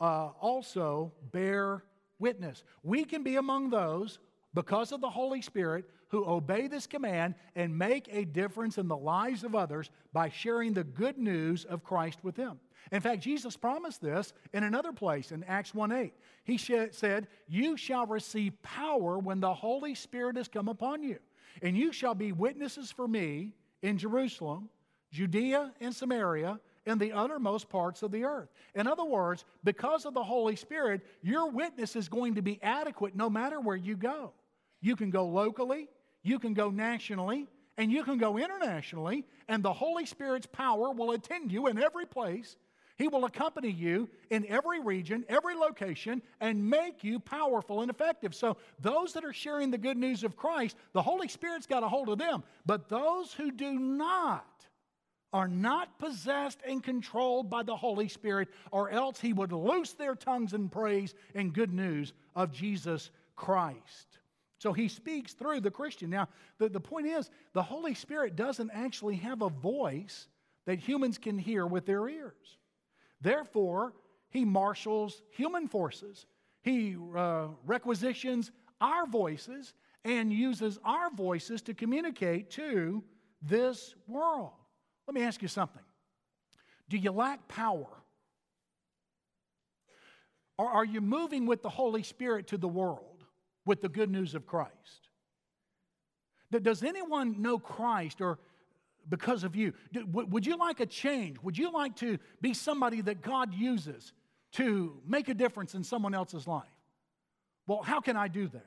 uh, 0.00 0.28
also 0.40 1.12
bear 1.32 1.82
witness. 2.20 2.62
We 2.84 3.04
can 3.04 3.24
be 3.24 3.34
among 3.34 3.70
those 3.70 4.20
because 4.54 4.92
of 4.92 5.00
the 5.00 5.10
Holy 5.10 5.42
Spirit 5.42 5.86
who 6.12 6.26
obey 6.26 6.68
this 6.68 6.86
command 6.86 7.34
and 7.56 7.76
make 7.76 8.06
a 8.12 8.26
difference 8.26 8.76
in 8.76 8.86
the 8.86 8.96
lives 8.96 9.44
of 9.44 9.54
others 9.54 9.90
by 10.12 10.28
sharing 10.28 10.74
the 10.74 10.84
good 10.84 11.18
news 11.18 11.64
of 11.64 11.82
Christ 11.82 12.18
with 12.22 12.36
them. 12.36 12.60
In 12.92 13.00
fact, 13.00 13.22
Jesus 13.22 13.56
promised 13.56 14.02
this 14.02 14.34
in 14.52 14.62
another 14.62 14.92
place 14.92 15.32
in 15.32 15.42
Acts 15.44 15.74
1 15.74 15.90
8. 15.90 16.12
He 16.44 16.58
said, 16.58 17.28
You 17.48 17.78
shall 17.78 18.06
receive 18.06 18.60
power 18.62 19.18
when 19.18 19.40
the 19.40 19.54
Holy 19.54 19.94
Spirit 19.94 20.36
has 20.36 20.48
come 20.48 20.68
upon 20.68 21.02
you, 21.02 21.18
and 21.62 21.76
you 21.76 21.92
shall 21.92 22.14
be 22.14 22.32
witnesses 22.32 22.92
for 22.92 23.08
me 23.08 23.54
in 23.80 23.96
Jerusalem, 23.96 24.68
Judea, 25.12 25.72
and 25.80 25.94
Samaria, 25.94 26.60
and 26.84 27.00
the 27.00 27.12
uttermost 27.12 27.70
parts 27.70 28.02
of 28.02 28.10
the 28.10 28.24
earth. 28.24 28.50
In 28.74 28.86
other 28.86 29.04
words, 29.04 29.46
because 29.64 30.04
of 30.04 30.12
the 30.12 30.22
Holy 30.22 30.56
Spirit, 30.56 31.00
your 31.22 31.48
witness 31.48 31.96
is 31.96 32.10
going 32.10 32.34
to 32.34 32.42
be 32.42 32.58
adequate 32.62 33.16
no 33.16 33.30
matter 33.30 33.60
where 33.60 33.76
you 33.76 33.96
go. 33.96 34.32
You 34.82 34.96
can 34.96 35.10
go 35.10 35.26
locally, 35.26 35.88
you 36.22 36.38
can 36.38 36.54
go 36.54 36.70
nationally, 36.70 37.46
and 37.76 37.90
you 37.90 38.04
can 38.04 38.18
go 38.18 38.36
internationally, 38.38 39.24
and 39.48 39.62
the 39.62 39.72
Holy 39.72 40.06
Spirit's 40.06 40.46
power 40.46 40.90
will 40.90 41.12
attend 41.12 41.50
you 41.50 41.66
in 41.66 41.82
every 41.82 42.06
place. 42.06 42.56
He 42.98 43.08
will 43.08 43.24
accompany 43.24 43.70
you 43.70 44.08
in 44.30 44.46
every 44.46 44.80
region, 44.80 45.24
every 45.28 45.54
location, 45.54 46.22
and 46.40 46.68
make 46.68 47.02
you 47.02 47.18
powerful 47.18 47.80
and 47.80 47.90
effective. 47.90 48.34
So, 48.34 48.58
those 48.78 49.14
that 49.14 49.24
are 49.24 49.32
sharing 49.32 49.70
the 49.70 49.78
good 49.78 49.96
news 49.96 50.22
of 50.22 50.36
Christ, 50.36 50.76
the 50.92 51.02
Holy 51.02 51.28
Spirit's 51.28 51.66
got 51.66 51.82
a 51.82 51.88
hold 51.88 52.10
of 52.10 52.18
them. 52.18 52.44
But 52.66 52.88
those 52.88 53.32
who 53.32 53.50
do 53.50 53.78
not 53.78 54.46
are 55.32 55.48
not 55.48 55.98
possessed 55.98 56.58
and 56.66 56.82
controlled 56.82 57.48
by 57.48 57.62
the 57.62 57.74
Holy 57.74 58.08
Spirit, 58.08 58.48
or 58.70 58.90
else 58.90 59.18
He 59.18 59.32
would 59.32 59.52
loose 59.52 59.94
their 59.94 60.14
tongues 60.14 60.52
in 60.52 60.68
praise 60.68 61.14
and 61.34 61.54
good 61.54 61.72
news 61.72 62.12
of 62.36 62.52
Jesus 62.52 63.10
Christ. 63.34 64.18
So 64.62 64.72
he 64.72 64.86
speaks 64.86 65.32
through 65.32 65.60
the 65.62 65.72
Christian. 65.72 66.08
Now, 66.08 66.28
the, 66.58 66.68
the 66.68 66.78
point 66.78 67.08
is, 67.08 67.30
the 67.52 67.64
Holy 67.64 67.94
Spirit 67.94 68.36
doesn't 68.36 68.70
actually 68.72 69.16
have 69.16 69.42
a 69.42 69.48
voice 69.48 70.28
that 70.66 70.78
humans 70.78 71.18
can 71.18 71.36
hear 71.36 71.66
with 71.66 71.84
their 71.84 72.08
ears. 72.08 72.58
Therefore, 73.20 73.92
he 74.30 74.44
marshals 74.44 75.20
human 75.32 75.66
forces. 75.66 76.26
He 76.62 76.94
uh, 77.16 77.48
requisitions 77.66 78.52
our 78.80 79.04
voices 79.04 79.74
and 80.04 80.32
uses 80.32 80.78
our 80.84 81.10
voices 81.10 81.60
to 81.62 81.74
communicate 81.74 82.48
to 82.50 83.02
this 83.42 83.96
world. 84.06 84.52
Let 85.08 85.14
me 85.16 85.24
ask 85.24 85.42
you 85.42 85.48
something. 85.48 85.82
Do 86.88 86.98
you 86.98 87.10
lack 87.10 87.48
power? 87.48 87.88
Or 90.56 90.68
are 90.70 90.84
you 90.84 91.00
moving 91.00 91.46
with 91.46 91.64
the 91.64 91.68
Holy 91.68 92.04
Spirit 92.04 92.46
to 92.48 92.56
the 92.56 92.68
world 92.68 93.11
with 93.64 93.80
the 93.80 93.88
good 93.88 94.10
news 94.10 94.34
of 94.34 94.46
Christ? 94.46 95.08
Does 96.50 96.82
anyone 96.82 97.40
know 97.40 97.58
Christ 97.58 98.20
or 98.20 98.38
because 99.08 99.42
of 99.42 99.56
you? 99.56 99.72
Would 100.12 100.46
you 100.46 100.56
like 100.56 100.80
a 100.80 100.86
change? 100.86 101.38
Would 101.42 101.56
you 101.56 101.72
like 101.72 101.96
to 101.96 102.18
be 102.40 102.54
somebody 102.54 103.00
that 103.00 103.22
God 103.22 103.54
uses 103.54 104.12
to 104.52 105.00
make 105.06 105.28
a 105.28 105.34
difference 105.34 105.74
in 105.74 105.82
someone 105.82 106.14
else's 106.14 106.46
life? 106.46 106.64
Well, 107.66 107.82
how 107.82 108.00
can 108.00 108.16
I 108.16 108.28
do 108.28 108.48
that? 108.48 108.66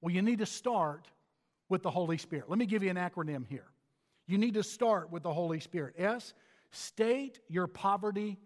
Well, 0.00 0.12
you 0.12 0.22
need 0.22 0.38
to 0.40 0.46
start 0.46 1.06
with 1.68 1.82
the 1.82 1.90
Holy 1.90 2.18
Spirit. 2.18 2.48
Let 2.48 2.58
me 2.58 2.66
give 2.66 2.82
you 2.82 2.90
an 2.90 2.96
acronym 2.96 3.46
here. 3.46 3.66
You 4.26 4.38
need 4.38 4.54
to 4.54 4.62
start 4.62 5.10
with 5.12 5.22
the 5.22 5.32
Holy 5.32 5.60
Spirit. 5.60 5.94
S, 5.98 6.34
state 6.72 7.38
your 7.48 7.66
poverty, 7.66 8.38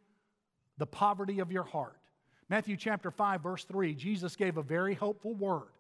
the 0.77 0.87
poverty 0.87 1.41
of 1.41 1.51
your 1.51 1.65
heart. 1.65 2.00
Matthew 2.51 2.77
chapter 2.77 3.13
5, 3.13 3.43
verse 3.43 3.65
3, 3.65 3.95
Jesus 3.95 4.35
gave 4.35 4.57
a 4.57 4.63
very 4.63 4.95
hopeful 4.95 5.35
word. 5.35 5.71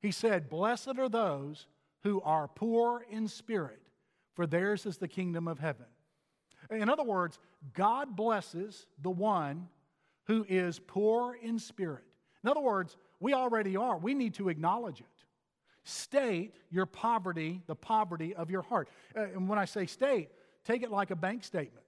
He 0.00 0.12
said, 0.12 0.48
Blessed 0.48 0.96
are 0.96 1.08
those 1.08 1.66
who 2.04 2.20
are 2.22 2.46
poor 2.46 3.04
in 3.10 3.26
spirit, 3.26 3.80
for 4.34 4.46
theirs 4.46 4.86
is 4.86 4.96
the 4.96 5.08
kingdom 5.08 5.48
of 5.48 5.58
heaven. 5.58 5.86
In 6.70 6.88
other 6.88 7.02
words, 7.02 7.40
God 7.74 8.14
blesses 8.14 8.86
the 9.02 9.10
one 9.10 9.66
who 10.26 10.46
is 10.48 10.78
poor 10.78 11.34
in 11.34 11.58
spirit. 11.58 12.04
In 12.44 12.48
other 12.48 12.60
words, 12.60 12.96
we 13.18 13.34
already 13.34 13.76
are. 13.76 13.98
We 13.98 14.14
need 14.14 14.34
to 14.34 14.48
acknowledge 14.48 15.00
it. 15.00 15.06
State 15.82 16.54
your 16.70 16.86
poverty, 16.86 17.60
the 17.66 17.74
poverty 17.74 18.34
of 18.34 18.50
your 18.50 18.62
heart. 18.62 18.88
Uh, 19.16 19.22
and 19.22 19.48
when 19.48 19.58
I 19.58 19.64
say 19.64 19.86
state, 19.86 20.30
take 20.64 20.82
it 20.82 20.92
like 20.92 21.10
a 21.10 21.16
bank 21.16 21.42
statement. 21.42 21.83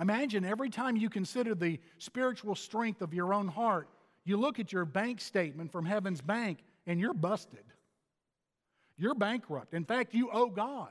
Imagine 0.00 0.44
every 0.44 0.70
time 0.70 0.96
you 0.96 1.10
consider 1.10 1.54
the 1.54 1.78
spiritual 1.98 2.54
strength 2.54 3.02
of 3.02 3.12
your 3.12 3.34
own 3.34 3.48
heart, 3.48 3.88
you 4.24 4.36
look 4.36 4.58
at 4.58 4.72
your 4.72 4.84
bank 4.84 5.20
statement 5.20 5.70
from 5.70 5.84
Heaven's 5.84 6.20
Bank 6.20 6.58
and 6.86 6.98
you're 6.98 7.14
busted. 7.14 7.64
You're 8.96 9.14
bankrupt. 9.14 9.74
In 9.74 9.84
fact, 9.84 10.14
you 10.14 10.30
owe 10.32 10.48
God. 10.48 10.90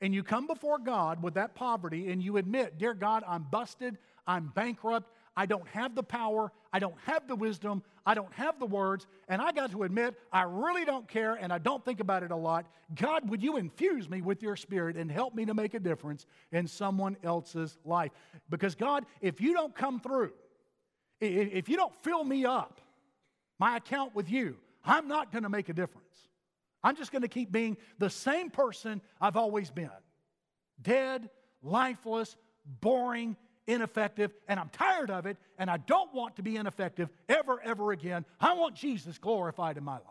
And 0.00 0.14
you 0.14 0.22
come 0.22 0.46
before 0.46 0.78
God 0.78 1.22
with 1.22 1.34
that 1.34 1.54
poverty 1.54 2.10
and 2.10 2.22
you 2.22 2.36
admit, 2.36 2.78
Dear 2.78 2.94
God, 2.94 3.24
I'm 3.26 3.46
busted, 3.50 3.96
I'm 4.26 4.52
bankrupt, 4.54 5.10
I 5.36 5.44
don't 5.44 5.66
have 5.68 5.94
the 5.94 6.02
power, 6.02 6.50
I 6.72 6.78
don't 6.78 6.98
have 7.04 7.28
the 7.28 7.36
wisdom, 7.36 7.82
I 8.06 8.14
don't 8.14 8.32
have 8.32 8.58
the 8.58 8.66
words, 8.66 9.06
and 9.28 9.42
I 9.42 9.52
got 9.52 9.70
to 9.72 9.82
admit, 9.82 10.14
I 10.32 10.42
really 10.42 10.84
don't 10.84 11.06
care 11.06 11.34
and 11.34 11.52
I 11.52 11.58
don't 11.58 11.84
think 11.84 12.00
about 12.00 12.22
it 12.22 12.30
a 12.30 12.36
lot. 12.36 12.66
God, 12.94 13.28
would 13.28 13.42
you 13.42 13.58
infuse 13.58 14.08
me 14.08 14.22
with 14.22 14.42
your 14.42 14.56
spirit 14.56 14.96
and 14.96 15.10
help 15.10 15.34
me 15.34 15.44
to 15.44 15.52
make 15.52 15.74
a 15.74 15.80
difference 15.80 16.24
in 16.52 16.66
someone 16.66 17.16
else's 17.22 17.76
life? 17.84 18.12
Because, 18.48 18.74
God, 18.74 19.04
if 19.20 19.40
you 19.40 19.52
don't 19.52 19.74
come 19.74 20.00
through, 20.00 20.32
if 21.20 21.68
you 21.68 21.76
don't 21.76 21.94
fill 22.02 22.24
me 22.24 22.44
up, 22.44 22.80
my 23.58 23.76
account 23.76 24.14
with 24.14 24.30
you, 24.30 24.56
I'm 24.84 25.08
not 25.08 25.32
going 25.32 25.42
to 25.42 25.48
make 25.48 25.68
a 25.68 25.74
difference. 25.74 26.06
I'm 26.82 26.96
just 26.96 27.10
going 27.10 27.22
to 27.22 27.28
keep 27.28 27.50
being 27.50 27.76
the 27.98 28.10
same 28.10 28.48
person 28.48 29.02
I've 29.20 29.36
always 29.36 29.70
been 29.70 29.90
dead, 30.80 31.28
lifeless, 31.62 32.36
boring, 32.80 33.36
ineffective, 33.66 34.32
and 34.48 34.60
I'm 34.60 34.68
tired 34.70 35.10
of 35.10 35.26
it, 35.26 35.36
and 35.58 35.70
I 35.70 35.76
don't 35.78 36.12
want 36.14 36.36
to 36.36 36.42
be 36.42 36.56
ineffective 36.56 37.08
ever, 37.28 37.60
ever 37.62 37.92
again. 37.92 38.24
I 38.40 38.54
want 38.54 38.74
Jesus 38.74 39.18
glorified 39.18 39.76
in 39.76 39.84
my 39.84 39.94
life. 39.94 40.02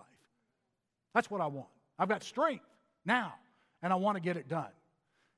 That's 1.13 1.32
what 1.32 1.41
I 1.41 1.48
want. 1.48 1.70
I've 1.98 2.10
got 2.10 2.24
strength 2.24 2.65
now, 3.06 3.34
and 3.82 3.94
I 3.94 3.96
want 3.96 4.15
to 4.18 4.22
get 4.22 4.38
it 4.38 4.48
done. 4.48 4.72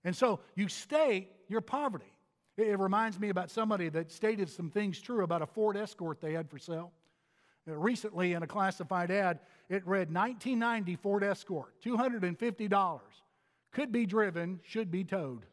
And 0.03 0.15
so 0.15 0.39
you 0.55 0.67
state 0.67 1.29
your 1.47 1.61
poverty. 1.61 2.11
It 2.57 2.79
reminds 2.79 3.19
me 3.19 3.29
about 3.29 3.51
somebody 3.51 3.89
that 3.89 4.11
stated 4.11 4.49
some 4.49 4.71
things 4.71 4.99
true 4.99 5.23
about 5.23 5.43
a 5.43 5.45
Ford 5.45 5.77
Escort 5.77 6.19
they 6.19 6.33
had 6.33 6.49
for 6.49 6.57
sale. 6.57 6.91
Uh, 7.69 7.75
recently, 7.75 8.33
in 8.33 8.41
a 8.41 8.47
classified 8.47 9.11
ad, 9.11 9.39
it 9.69 9.85
read 9.85 10.11
1990 10.13 10.95
Ford 10.95 11.23
Escort, 11.23 11.73
$250. 11.83 12.99
Could 13.71 13.91
be 13.91 14.05
driven, 14.05 14.59
should 14.63 14.89
be 14.89 15.03
towed. 15.03 15.45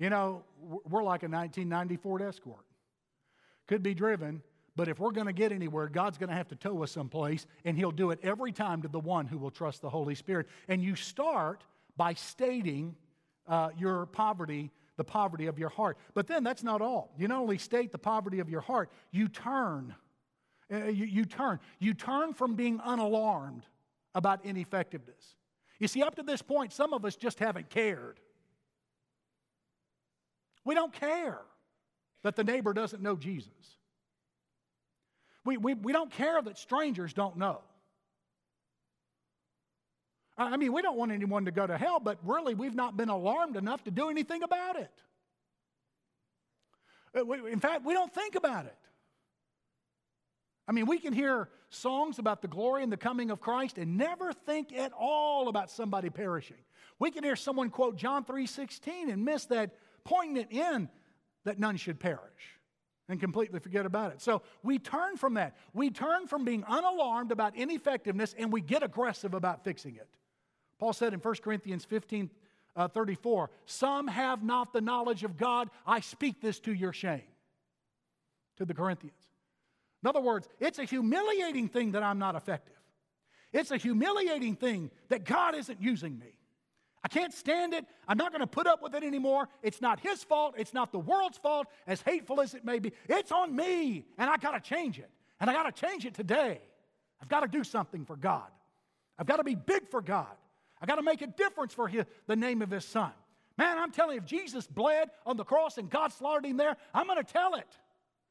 You 0.00 0.08
know, 0.08 0.42
we're 0.62 1.04
like 1.04 1.22
a 1.22 1.28
1990 1.28 1.96
Ford 1.98 2.22
Escort. 2.22 2.64
Could 3.68 3.82
be 3.82 3.94
driven, 3.94 4.42
but 4.74 4.88
if 4.88 4.98
we're 4.98 5.12
going 5.12 5.26
to 5.26 5.32
get 5.32 5.52
anywhere, 5.52 5.88
God's 5.88 6.16
going 6.16 6.30
to 6.30 6.34
have 6.34 6.48
to 6.48 6.56
tow 6.56 6.82
us 6.82 6.90
someplace, 6.90 7.46
and 7.66 7.76
He'll 7.76 7.92
do 7.92 8.10
it 8.10 8.18
every 8.22 8.50
time 8.50 8.80
to 8.82 8.88
the 8.88 8.98
one 8.98 9.26
who 9.26 9.36
will 9.36 9.50
trust 9.50 9.82
the 9.82 9.90
Holy 9.90 10.14
Spirit. 10.14 10.48
And 10.68 10.82
you 10.82 10.96
start 10.96 11.62
by 11.98 12.14
stating 12.14 12.96
uh, 13.46 13.68
your 13.78 14.06
poverty, 14.06 14.70
the 14.96 15.04
poverty 15.04 15.46
of 15.46 15.58
your 15.58 15.68
heart. 15.68 15.98
But 16.14 16.26
then 16.26 16.42
that's 16.42 16.62
not 16.62 16.80
all. 16.80 17.12
You 17.18 17.28
not 17.28 17.42
only 17.42 17.58
state 17.58 17.92
the 17.92 17.98
poverty 17.98 18.40
of 18.40 18.48
your 18.48 18.62
heart, 18.62 18.90
you 19.12 19.28
turn. 19.28 19.94
Uh, 20.72 20.86
you, 20.86 21.04
you 21.04 21.24
turn. 21.26 21.60
You 21.78 21.92
turn 21.92 22.32
from 22.32 22.54
being 22.54 22.80
unalarmed 22.80 23.64
about 24.14 24.46
ineffectiveness. 24.46 25.36
You 25.78 25.88
see, 25.88 26.02
up 26.02 26.14
to 26.16 26.22
this 26.22 26.40
point, 26.40 26.72
some 26.72 26.94
of 26.94 27.04
us 27.04 27.16
just 27.16 27.38
haven't 27.38 27.68
cared. 27.68 28.18
We 30.64 30.74
don't 30.74 30.92
care 30.92 31.38
that 32.22 32.36
the 32.36 32.44
neighbor 32.44 32.72
doesn't 32.72 33.02
know 33.02 33.16
Jesus. 33.16 33.52
We, 35.44 35.56
we, 35.56 35.74
we 35.74 35.92
don't 35.92 36.10
care 36.10 36.40
that 36.40 36.58
strangers 36.58 37.12
don't 37.12 37.36
know. 37.36 37.60
I 40.36 40.56
mean, 40.56 40.72
we 40.72 40.80
don't 40.80 40.96
want 40.96 41.12
anyone 41.12 41.44
to 41.44 41.50
go 41.50 41.66
to 41.66 41.76
hell, 41.76 42.00
but 42.00 42.18
really, 42.22 42.54
we've 42.54 42.74
not 42.74 42.96
been 42.96 43.10
alarmed 43.10 43.56
enough 43.56 43.84
to 43.84 43.90
do 43.90 44.08
anything 44.08 44.42
about 44.42 44.76
it. 44.76 44.90
Uh, 47.14 47.30
in 47.46 47.60
fact, 47.60 47.84
we 47.84 47.92
don't 47.92 48.12
think 48.12 48.36
about 48.36 48.64
it. 48.66 48.76
I 50.66 50.72
mean, 50.72 50.86
we 50.86 50.98
can 50.98 51.12
hear 51.12 51.48
songs 51.68 52.18
about 52.18 52.42
the 52.42 52.48
glory 52.48 52.82
and 52.82 52.92
the 52.92 52.96
coming 52.96 53.30
of 53.30 53.40
Christ 53.40 53.76
and 53.76 53.98
never 53.98 54.32
think 54.32 54.72
at 54.72 54.92
all 54.92 55.48
about 55.48 55.70
somebody 55.70 56.10
perishing. 56.10 56.56
We 56.98 57.10
can 57.10 57.24
hear 57.24 57.36
someone 57.36 57.70
quote 57.70 57.96
John 57.96 58.24
3:16 58.24 59.10
and 59.10 59.24
miss 59.24 59.46
that 59.46 59.76
poignant 60.04 60.50
in 60.50 60.88
that 61.44 61.58
none 61.58 61.76
should 61.76 61.98
perish 61.98 62.58
and 63.08 63.18
completely 63.18 63.58
forget 63.58 63.86
about 63.86 64.12
it. 64.12 64.20
So 64.20 64.42
we 64.62 64.78
turn 64.78 65.16
from 65.16 65.34
that. 65.34 65.56
We 65.72 65.90
turn 65.90 66.26
from 66.26 66.44
being 66.44 66.62
unalarmed 66.64 67.32
about 67.32 67.56
ineffectiveness 67.56 68.34
and 68.38 68.52
we 68.52 68.60
get 68.60 68.82
aggressive 68.82 69.34
about 69.34 69.64
fixing 69.64 69.96
it. 69.96 70.08
Paul 70.78 70.92
said 70.92 71.12
in 71.12 71.20
1 71.20 71.34
Corinthians 71.42 71.84
15 71.84 72.30
uh, 72.76 72.88
34, 72.88 73.50
Some 73.66 74.06
have 74.06 74.42
not 74.42 74.72
the 74.72 74.80
knowledge 74.80 75.24
of 75.24 75.36
God. 75.36 75.68
I 75.86 76.00
speak 76.00 76.40
this 76.40 76.60
to 76.60 76.72
your 76.72 76.92
shame. 76.92 77.22
To 78.58 78.64
the 78.64 78.74
Corinthians. 78.74 79.18
In 80.02 80.08
other 80.08 80.20
words, 80.20 80.48
it's 80.60 80.78
a 80.78 80.84
humiliating 80.84 81.68
thing 81.68 81.92
that 81.92 82.02
I'm 82.02 82.18
not 82.18 82.36
effective. 82.36 82.76
It's 83.52 83.70
a 83.70 83.76
humiliating 83.76 84.54
thing 84.54 84.90
that 85.08 85.24
God 85.24 85.54
isn't 85.56 85.82
using 85.82 86.18
me. 86.18 86.38
I 87.02 87.08
can't 87.08 87.32
stand 87.32 87.72
it. 87.72 87.86
I'm 88.06 88.18
not 88.18 88.30
going 88.30 88.40
to 88.40 88.46
put 88.46 88.66
up 88.66 88.82
with 88.82 88.94
it 88.94 89.02
anymore. 89.02 89.48
It's 89.62 89.80
not 89.80 90.00
his 90.00 90.22
fault. 90.22 90.54
It's 90.58 90.74
not 90.74 90.92
the 90.92 90.98
world's 90.98 91.38
fault, 91.38 91.66
as 91.86 92.02
hateful 92.02 92.40
as 92.40 92.54
it 92.54 92.64
may 92.64 92.78
be. 92.78 92.92
It's 93.08 93.32
on 93.32 93.56
me, 93.56 94.04
and 94.18 94.28
I 94.28 94.36
got 94.36 94.52
to 94.52 94.60
change 94.60 94.98
it. 94.98 95.10
And 95.40 95.48
I 95.48 95.54
got 95.54 95.74
to 95.74 95.86
change 95.86 96.04
it 96.04 96.14
today. 96.14 96.60
I've 97.22 97.28
got 97.28 97.40
to 97.40 97.48
do 97.48 97.64
something 97.64 98.04
for 98.04 98.16
God. 98.16 98.48
I've 99.18 99.26
got 99.26 99.36
to 99.36 99.44
be 99.44 99.54
big 99.54 99.88
for 99.88 100.02
God. 100.02 100.26
I've 100.80 100.88
got 100.88 100.96
to 100.96 101.02
make 101.02 101.22
a 101.22 101.26
difference 101.26 101.72
for 101.72 101.88
his, 101.88 102.04
the 102.26 102.36
name 102.36 102.60
of 102.62 102.70
his 102.70 102.84
son. 102.84 103.12
Man, 103.56 103.78
I'm 103.78 103.92
telling 103.92 104.14
you, 104.14 104.20
if 104.22 104.26
Jesus 104.26 104.66
bled 104.66 105.10
on 105.26 105.36
the 105.36 105.44
cross 105.44 105.78
and 105.78 105.90
God 105.90 106.12
slaughtered 106.12 106.46
him 106.46 106.56
there, 106.56 106.76
I'm 106.94 107.06
going 107.06 107.22
to 107.22 107.32
tell 107.32 107.54
it. 107.54 107.66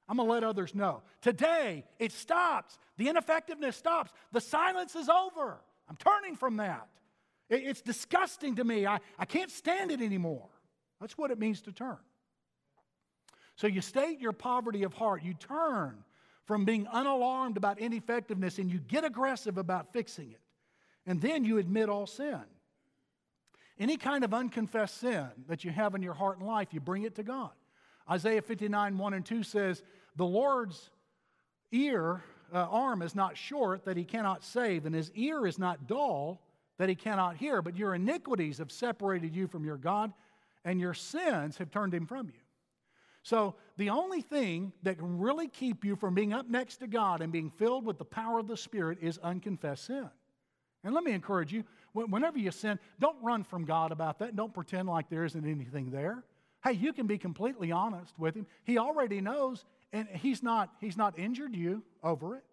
I'm 0.08 0.18
going 0.18 0.28
to 0.28 0.34
let 0.34 0.44
others 0.44 0.74
know. 0.74 1.04
Today, 1.22 1.86
it 2.00 2.12
stops. 2.12 2.80
The 2.98 3.10
ineffectiveness 3.10 3.76
stops. 3.76 4.12
The 4.32 4.42
silence 4.42 4.96
is 4.96 5.08
over. 5.08 5.60
I'm 5.88 5.98
turning 5.98 6.36
from 6.36 6.58
that. 6.58 6.88
It's 7.50 7.82
disgusting 7.82 8.56
to 8.58 8.64
me. 8.64 8.86
I, 8.86 9.00
I 9.18 9.26
can't 9.26 9.50
stand 9.50 9.92
it 9.92 10.02
anymore. 10.02 10.50
That's 11.02 11.18
what 11.18 11.32
it 11.32 11.40
means 11.40 11.62
to 11.64 11.72
turn. 11.72 11.98
So 13.56 13.68
you 13.68 13.82
state 13.82 14.20
your 14.20 14.34
poverty 14.34 14.84
of 14.84 14.94
heart. 14.94 15.24
You 15.24 15.34
turn 15.34 16.04
from 16.46 16.66
being 16.66 16.88
unalarmed 16.88 17.58
about 17.58 17.80
ineffectiveness 17.80 18.58
and 18.60 18.72
you 18.72 18.80
get 18.80 19.04
aggressive 19.04 19.58
about 19.58 19.92
fixing 19.94 20.32
it. 20.32 20.40
And 21.06 21.22
then 21.22 21.44
you 21.44 21.58
admit 21.58 21.90
all 21.90 22.06
sin. 22.06 22.42
Any 23.80 23.98
kind 23.98 24.24
of 24.24 24.34
unconfessed 24.34 24.98
sin 24.98 25.28
that 25.48 25.64
you 25.64 25.72
have 25.72 25.96
in 25.96 26.04
your 26.04 26.14
heart 26.14 26.38
and 26.38 26.48
life, 26.48 26.70
you 26.72 26.80
bring 26.80 27.04
it 27.04 27.16
to 27.16 27.24
God. 27.24 27.52
Isaiah 28.10 28.42
59, 28.42 28.98
1 28.98 29.14
and 29.14 29.26
2 29.26 29.44
says, 29.44 29.84
The 30.16 30.26
Lord's 30.26 30.90
ear, 31.72 32.24
uh, 32.54 32.58
arm 32.58 33.02
is 33.02 33.16
not 33.16 33.38
short 33.38 33.86
that 33.86 33.96
he 33.96 34.04
cannot 34.04 34.44
save, 34.44 34.86
and 34.86 34.94
his 34.94 35.12
ear 35.16 35.46
is 35.48 35.58
not 35.58 35.88
dull 35.88 36.42
that 36.80 36.90
he 36.90 36.96
cannot 36.96 37.38
hear, 37.38 37.62
but 37.62 37.78
your 37.78 37.94
iniquities 37.94 38.58
have 38.58 38.72
separated 38.72 39.36
you 39.36 39.48
from 39.48 39.64
your 39.64 39.78
God, 39.78 40.12
and 40.66 40.80
your 40.80 40.96
sins 40.96 41.58
have 41.58 41.70
turned 41.70 41.94
him 41.94 42.08
from 42.08 42.28
you. 42.28 42.42
So, 43.22 43.56
the 43.78 43.92
only 43.92 44.22
thing 44.22 44.74
that 44.84 44.98
can 44.98 45.20
really 45.20 45.48
keep 45.48 45.86
you 45.86 45.96
from 45.96 46.16
being 46.16 46.34
up 46.34 46.50
next 46.50 46.78
to 46.78 46.88
God 46.88 47.22
and 47.22 47.32
being 47.32 47.52
filled 47.52 47.86
with 47.86 47.98
the 48.00 48.06
power 48.06 48.40
of 48.40 48.48
the 48.48 48.58
Spirit 48.58 48.98
is 49.02 49.20
unconfessed 49.20 49.86
sin. 49.86 50.10
And 50.84 50.96
let 50.96 51.04
me 51.04 51.12
encourage 51.12 51.54
you 51.54 51.64
Whenever 51.94 52.38
you 52.38 52.52
sin, 52.52 52.80
don't 53.00 53.18
run 53.22 53.44
from 53.44 53.66
God 53.66 53.92
about 53.92 54.20
that. 54.20 54.36
Don't 54.36 54.54
pretend 54.54 54.88
like 54.88 55.10
there 55.10 55.26
isn't 55.26 55.46
anything 55.46 55.90
there. 55.90 56.24
Hey, 56.64 56.74
you 56.74 56.94
can 56.94 57.08
be 57.08 57.18
completely 57.18 57.72
honest 57.72 58.14
with 58.20 58.36
Him. 58.36 58.46
He 58.64 58.78
already 58.78 59.22
knows, 59.22 59.66
and 59.92 60.08
He's 60.08 60.44
not, 60.44 60.70
he's 60.80 60.98
not 60.98 61.18
injured 61.18 61.56
you 61.56 61.84
over 62.04 62.36
it. 62.36 62.44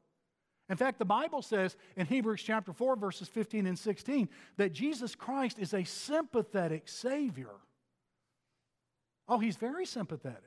In 0.68 0.76
fact, 0.76 0.98
the 0.98 1.04
Bible 1.04 1.42
says 1.42 1.76
in 1.96 2.06
Hebrews 2.06 2.42
chapter 2.42 2.72
4, 2.72 2.96
verses 2.96 3.28
15 3.28 3.66
and 3.66 3.78
16, 3.78 4.28
that 4.56 4.72
Jesus 4.72 5.14
Christ 5.14 5.58
is 5.58 5.74
a 5.74 5.84
sympathetic 5.84 6.88
Savior. 6.88 7.54
Oh, 9.28 9.38
He's 9.38 9.56
very 9.56 9.86
sympathetic. 9.86 10.42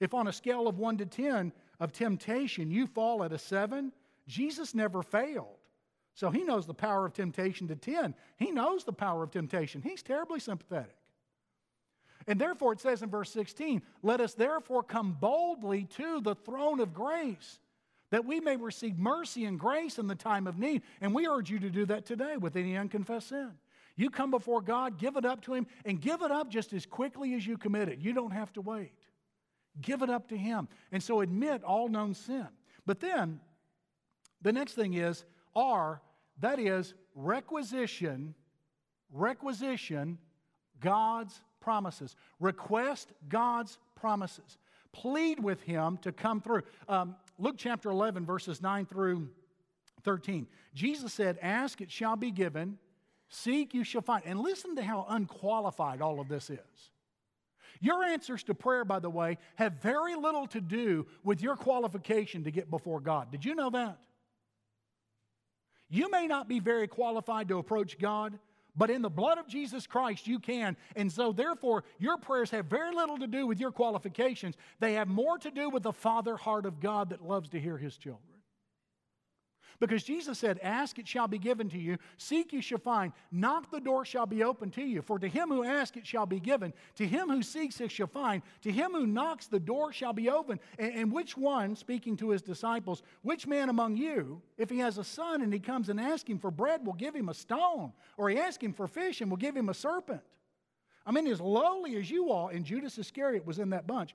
If 0.00 0.14
on 0.14 0.28
a 0.28 0.32
scale 0.32 0.68
of 0.68 0.78
1 0.78 0.98
to 0.98 1.06
10 1.06 1.52
of 1.80 1.92
temptation 1.92 2.70
you 2.70 2.86
fall 2.86 3.24
at 3.24 3.32
a 3.32 3.38
7, 3.38 3.92
Jesus 4.26 4.74
never 4.74 5.02
failed. 5.02 5.56
So 6.14 6.30
he 6.30 6.42
knows 6.42 6.66
the 6.66 6.74
power 6.74 7.06
of 7.06 7.14
temptation 7.14 7.68
to 7.68 7.76
10. 7.76 8.14
He 8.36 8.50
knows 8.50 8.84
the 8.84 8.92
power 8.92 9.22
of 9.22 9.30
temptation. 9.30 9.82
He's 9.82 10.02
terribly 10.02 10.40
sympathetic. 10.40 10.96
And 12.26 12.40
therefore, 12.40 12.72
it 12.72 12.80
says 12.80 13.02
in 13.02 13.08
verse 13.08 13.30
16, 13.30 13.82
let 14.02 14.20
us 14.20 14.34
therefore 14.34 14.82
come 14.82 15.16
boldly 15.18 15.84
to 15.96 16.20
the 16.20 16.34
throne 16.34 16.80
of 16.80 16.92
grace 16.92 17.58
that 18.10 18.24
we 18.24 18.40
may 18.40 18.56
receive 18.56 18.98
mercy 18.98 19.44
and 19.44 19.58
grace 19.58 19.98
in 19.98 20.06
the 20.06 20.14
time 20.14 20.46
of 20.46 20.58
need. 20.58 20.82
And 21.00 21.14
we 21.14 21.26
urge 21.26 21.50
you 21.50 21.58
to 21.60 21.70
do 21.70 21.86
that 21.86 22.06
today 22.06 22.36
with 22.36 22.56
any 22.56 22.76
unconfessed 22.76 23.28
sin. 23.28 23.52
You 23.96 24.10
come 24.10 24.30
before 24.30 24.60
God, 24.60 24.98
give 24.98 25.16
it 25.16 25.24
up 25.24 25.42
to 25.42 25.54
Him, 25.54 25.66
and 25.84 26.00
give 26.00 26.22
it 26.22 26.30
up 26.30 26.48
just 26.48 26.72
as 26.72 26.86
quickly 26.86 27.34
as 27.34 27.46
you 27.46 27.58
commit 27.58 27.88
it. 27.88 27.98
You 27.98 28.12
don't 28.12 28.30
have 28.30 28.52
to 28.54 28.60
wait. 28.60 28.92
Give 29.80 30.02
it 30.02 30.10
up 30.10 30.28
to 30.28 30.36
Him. 30.36 30.68
And 30.92 31.02
so 31.02 31.20
admit 31.20 31.64
all 31.64 31.88
known 31.88 32.14
sin. 32.14 32.46
But 32.86 33.00
then, 33.00 33.40
the 34.40 34.52
next 34.52 34.74
thing 34.74 34.94
is, 34.94 35.24
R, 35.54 36.00
that 36.40 36.60
is, 36.60 36.94
requisition, 37.14 38.34
requisition 39.12 40.18
God's 40.80 41.40
promises. 41.60 42.14
Request 42.38 43.12
God's 43.28 43.78
promises. 43.96 44.58
Plead 44.92 45.40
with 45.40 45.60
Him 45.62 45.98
to 46.02 46.12
come 46.12 46.40
through. 46.40 46.62
Um, 46.88 47.16
Luke 47.38 47.54
chapter 47.56 47.90
11, 47.90 48.26
verses 48.26 48.60
9 48.60 48.86
through 48.86 49.28
13. 50.02 50.46
Jesus 50.74 51.12
said, 51.12 51.38
Ask, 51.40 51.80
it 51.80 51.90
shall 51.90 52.16
be 52.16 52.30
given. 52.30 52.78
Seek, 53.28 53.74
you 53.74 53.84
shall 53.84 54.02
find. 54.02 54.22
And 54.26 54.40
listen 54.40 54.76
to 54.76 54.82
how 54.82 55.06
unqualified 55.08 56.02
all 56.02 56.20
of 56.20 56.28
this 56.28 56.50
is. 56.50 56.90
Your 57.80 58.02
answers 58.02 58.42
to 58.44 58.54
prayer, 58.54 58.84
by 58.84 58.98
the 58.98 59.10
way, 59.10 59.38
have 59.56 59.74
very 59.74 60.16
little 60.16 60.46
to 60.48 60.60
do 60.60 61.06
with 61.22 61.40
your 61.40 61.56
qualification 61.56 62.44
to 62.44 62.50
get 62.50 62.70
before 62.70 63.00
God. 63.00 63.30
Did 63.30 63.44
you 63.44 63.54
know 63.54 63.70
that? 63.70 63.98
You 65.88 66.10
may 66.10 66.26
not 66.26 66.48
be 66.48 66.58
very 66.58 66.88
qualified 66.88 67.48
to 67.48 67.58
approach 67.58 67.98
God, 67.98 68.38
but 68.78 68.90
in 68.90 69.02
the 69.02 69.10
blood 69.10 69.38
of 69.38 69.48
Jesus 69.48 69.86
Christ, 69.86 70.26
you 70.26 70.38
can. 70.38 70.76
And 70.94 71.10
so, 71.10 71.32
therefore, 71.32 71.84
your 71.98 72.16
prayers 72.16 72.50
have 72.50 72.66
very 72.66 72.94
little 72.94 73.18
to 73.18 73.26
do 73.26 73.46
with 73.46 73.58
your 73.58 73.72
qualifications. 73.72 74.56
They 74.78 74.94
have 74.94 75.08
more 75.08 75.36
to 75.38 75.50
do 75.50 75.68
with 75.68 75.82
the 75.82 75.92
Father 75.92 76.36
heart 76.36 76.64
of 76.64 76.80
God 76.80 77.10
that 77.10 77.22
loves 77.22 77.50
to 77.50 77.60
hear 77.60 77.76
his 77.76 77.96
children. 77.96 78.37
Because 79.80 80.02
Jesus 80.02 80.38
said, 80.38 80.58
Ask, 80.62 80.98
it 80.98 81.06
shall 81.06 81.28
be 81.28 81.38
given 81.38 81.68
to 81.70 81.78
you. 81.78 81.98
Seek, 82.16 82.52
you 82.52 82.60
shall 82.60 82.78
find. 82.78 83.12
Knock, 83.30 83.70
the 83.70 83.80
door 83.80 84.04
shall 84.04 84.26
be 84.26 84.42
opened 84.42 84.72
to 84.74 84.82
you. 84.82 85.02
For 85.02 85.18
to 85.18 85.28
him 85.28 85.48
who 85.48 85.64
asks, 85.64 85.96
it 85.96 86.06
shall 86.06 86.26
be 86.26 86.40
given. 86.40 86.72
To 86.96 87.06
him 87.06 87.28
who 87.28 87.42
seeks, 87.42 87.80
it 87.80 87.90
shall 87.90 88.08
find. 88.08 88.42
To 88.62 88.72
him 88.72 88.92
who 88.92 89.06
knocks, 89.06 89.46
the 89.46 89.60
door 89.60 89.92
shall 89.92 90.12
be 90.12 90.28
opened. 90.28 90.60
And, 90.78 90.92
and 90.94 91.12
which 91.12 91.36
one, 91.36 91.76
speaking 91.76 92.16
to 92.16 92.30
his 92.30 92.42
disciples, 92.42 93.02
which 93.22 93.46
man 93.46 93.68
among 93.68 93.96
you, 93.96 94.42
if 94.56 94.68
he 94.68 94.78
has 94.78 94.98
a 94.98 95.04
son 95.04 95.42
and 95.42 95.52
he 95.52 95.60
comes 95.60 95.88
and 95.88 96.00
asks 96.00 96.28
him 96.28 96.38
for 96.38 96.50
bread, 96.50 96.84
will 96.84 96.94
give 96.94 97.14
him 97.14 97.28
a 97.28 97.34
stone? 97.34 97.92
Or 98.16 98.28
he 98.28 98.38
asks 98.38 98.62
him 98.62 98.72
for 98.72 98.88
fish 98.88 99.20
and 99.20 99.30
will 99.30 99.36
give 99.36 99.56
him 99.56 99.68
a 99.68 99.74
serpent? 99.74 100.22
I 101.06 101.12
mean, 101.12 101.26
as 101.28 101.40
lowly 101.40 101.96
as 101.96 102.10
you 102.10 102.30
all, 102.30 102.48
and 102.48 102.64
Judas 102.64 102.98
Iscariot 102.98 103.46
was 103.46 103.58
in 103.58 103.70
that 103.70 103.86
bunch, 103.86 104.14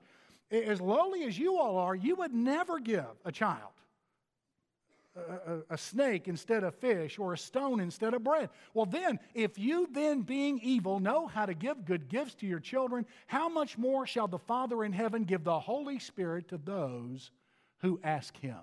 as 0.50 0.80
lowly 0.80 1.24
as 1.24 1.38
you 1.38 1.58
all 1.58 1.76
are, 1.78 1.94
you 1.94 2.16
would 2.16 2.32
never 2.32 2.78
give 2.78 3.06
a 3.24 3.32
child 3.32 3.72
a, 5.16 5.74
a, 5.74 5.78
snake 5.78 6.26
instead 6.26 6.64
of 6.64 6.74
fish 6.74 7.18
or 7.18 7.32
a 7.32 7.38
stone 7.38 7.80
instead 7.80 8.14
of 8.14 8.24
bread. 8.24 8.50
Well, 8.72 8.86
then, 8.86 9.20
if 9.34 9.58
you 9.58 9.88
then, 9.92 10.22
being 10.22 10.58
evil, 10.62 10.98
know 10.98 11.26
how 11.26 11.46
to 11.46 11.54
give 11.54 11.84
good 11.84 12.08
gifts 12.08 12.34
to 12.36 12.46
your 12.46 12.60
children, 12.60 13.06
how 13.26 13.48
much 13.48 13.78
more 13.78 14.06
shall 14.06 14.26
the 14.26 14.38
Father 14.38 14.82
in 14.84 14.92
heaven 14.92 15.24
give 15.24 15.44
the 15.44 15.60
Holy 15.60 15.98
Spirit 15.98 16.48
to 16.48 16.58
those 16.58 17.30
who 17.78 18.00
ask 18.02 18.36
Him? 18.38 18.58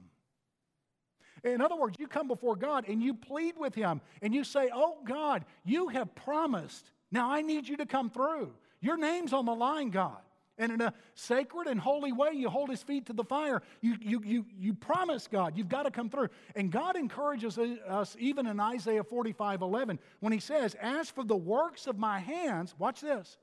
In 1.43 1.61
other 1.61 1.75
words, 1.75 1.97
you 1.99 2.07
come 2.07 2.27
before 2.27 2.55
God 2.55 2.85
and 2.87 3.01
you 3.01 3.13
plead 3.13 3.55
with 3.57 3.73
Him 3.73 4.01
and 4.21 4.33
you 4.33 4.43
say, 4.43 4.69
Oh 4.73 4.97
God, 5.05 5.45
you 5.63 5.87
have 5.87 6.13
promised. 6.15 6.91
Now 7.11 7.31
I 7.31 7.41
need 7.41 7.67
you 7.67 7.77
to 7.77 7.85
come 7.85 8.09
through. 8.09 8.53
Your 8.79 8.97
name's 8.97 9.33
on 9.33 9.45
the 9.45 9.55
line, 9.55 9.89
God. 9.89 10.19
And 10.61 10.71
in 10.71 10.79
a 10.79 10.93
sacred 11.15 11.65
and 11.65 11.79
holy 11.79 12.11
way, 12.11 12.33
you 12.33 12.47
hold 12.47 12.69
his 12.69 12.83
feet 12.83 13.07
to 13.07 13.13
the 13.13 13.23
fire. 13.23 13.63
You, 13.81 13.95
you, 13.99 14.21
you, 14.23 14.45
you 14.55 14.73
promise 14.75 15.27
God, 15.27 15.57
you've 15.57 15.67
got 15.67 15.83
to 15.83 15.91
come 15.91 16.07
through. 16.07 16.29
And 16.55 16.71
God 16.71 16.95
encourages 16.95 17.57
us, 17.57 18.15
even 18.19 18.45
in 18.45 18.59
Isaiah 18.59 19.03
45 19.03 19.63
11, 19.63 19.97
when 20.19 20.31
he 20.31 20.39
says, 20.39 20.75
As 20.79 21.09
for 21.09 21.23
the 21.23 21.35
works 21.35 21.87
of 21.87 21.97
my 21.97 22.19
hands, 22.19 22.75
watch 22.77 23.01
this, 23.01 23.37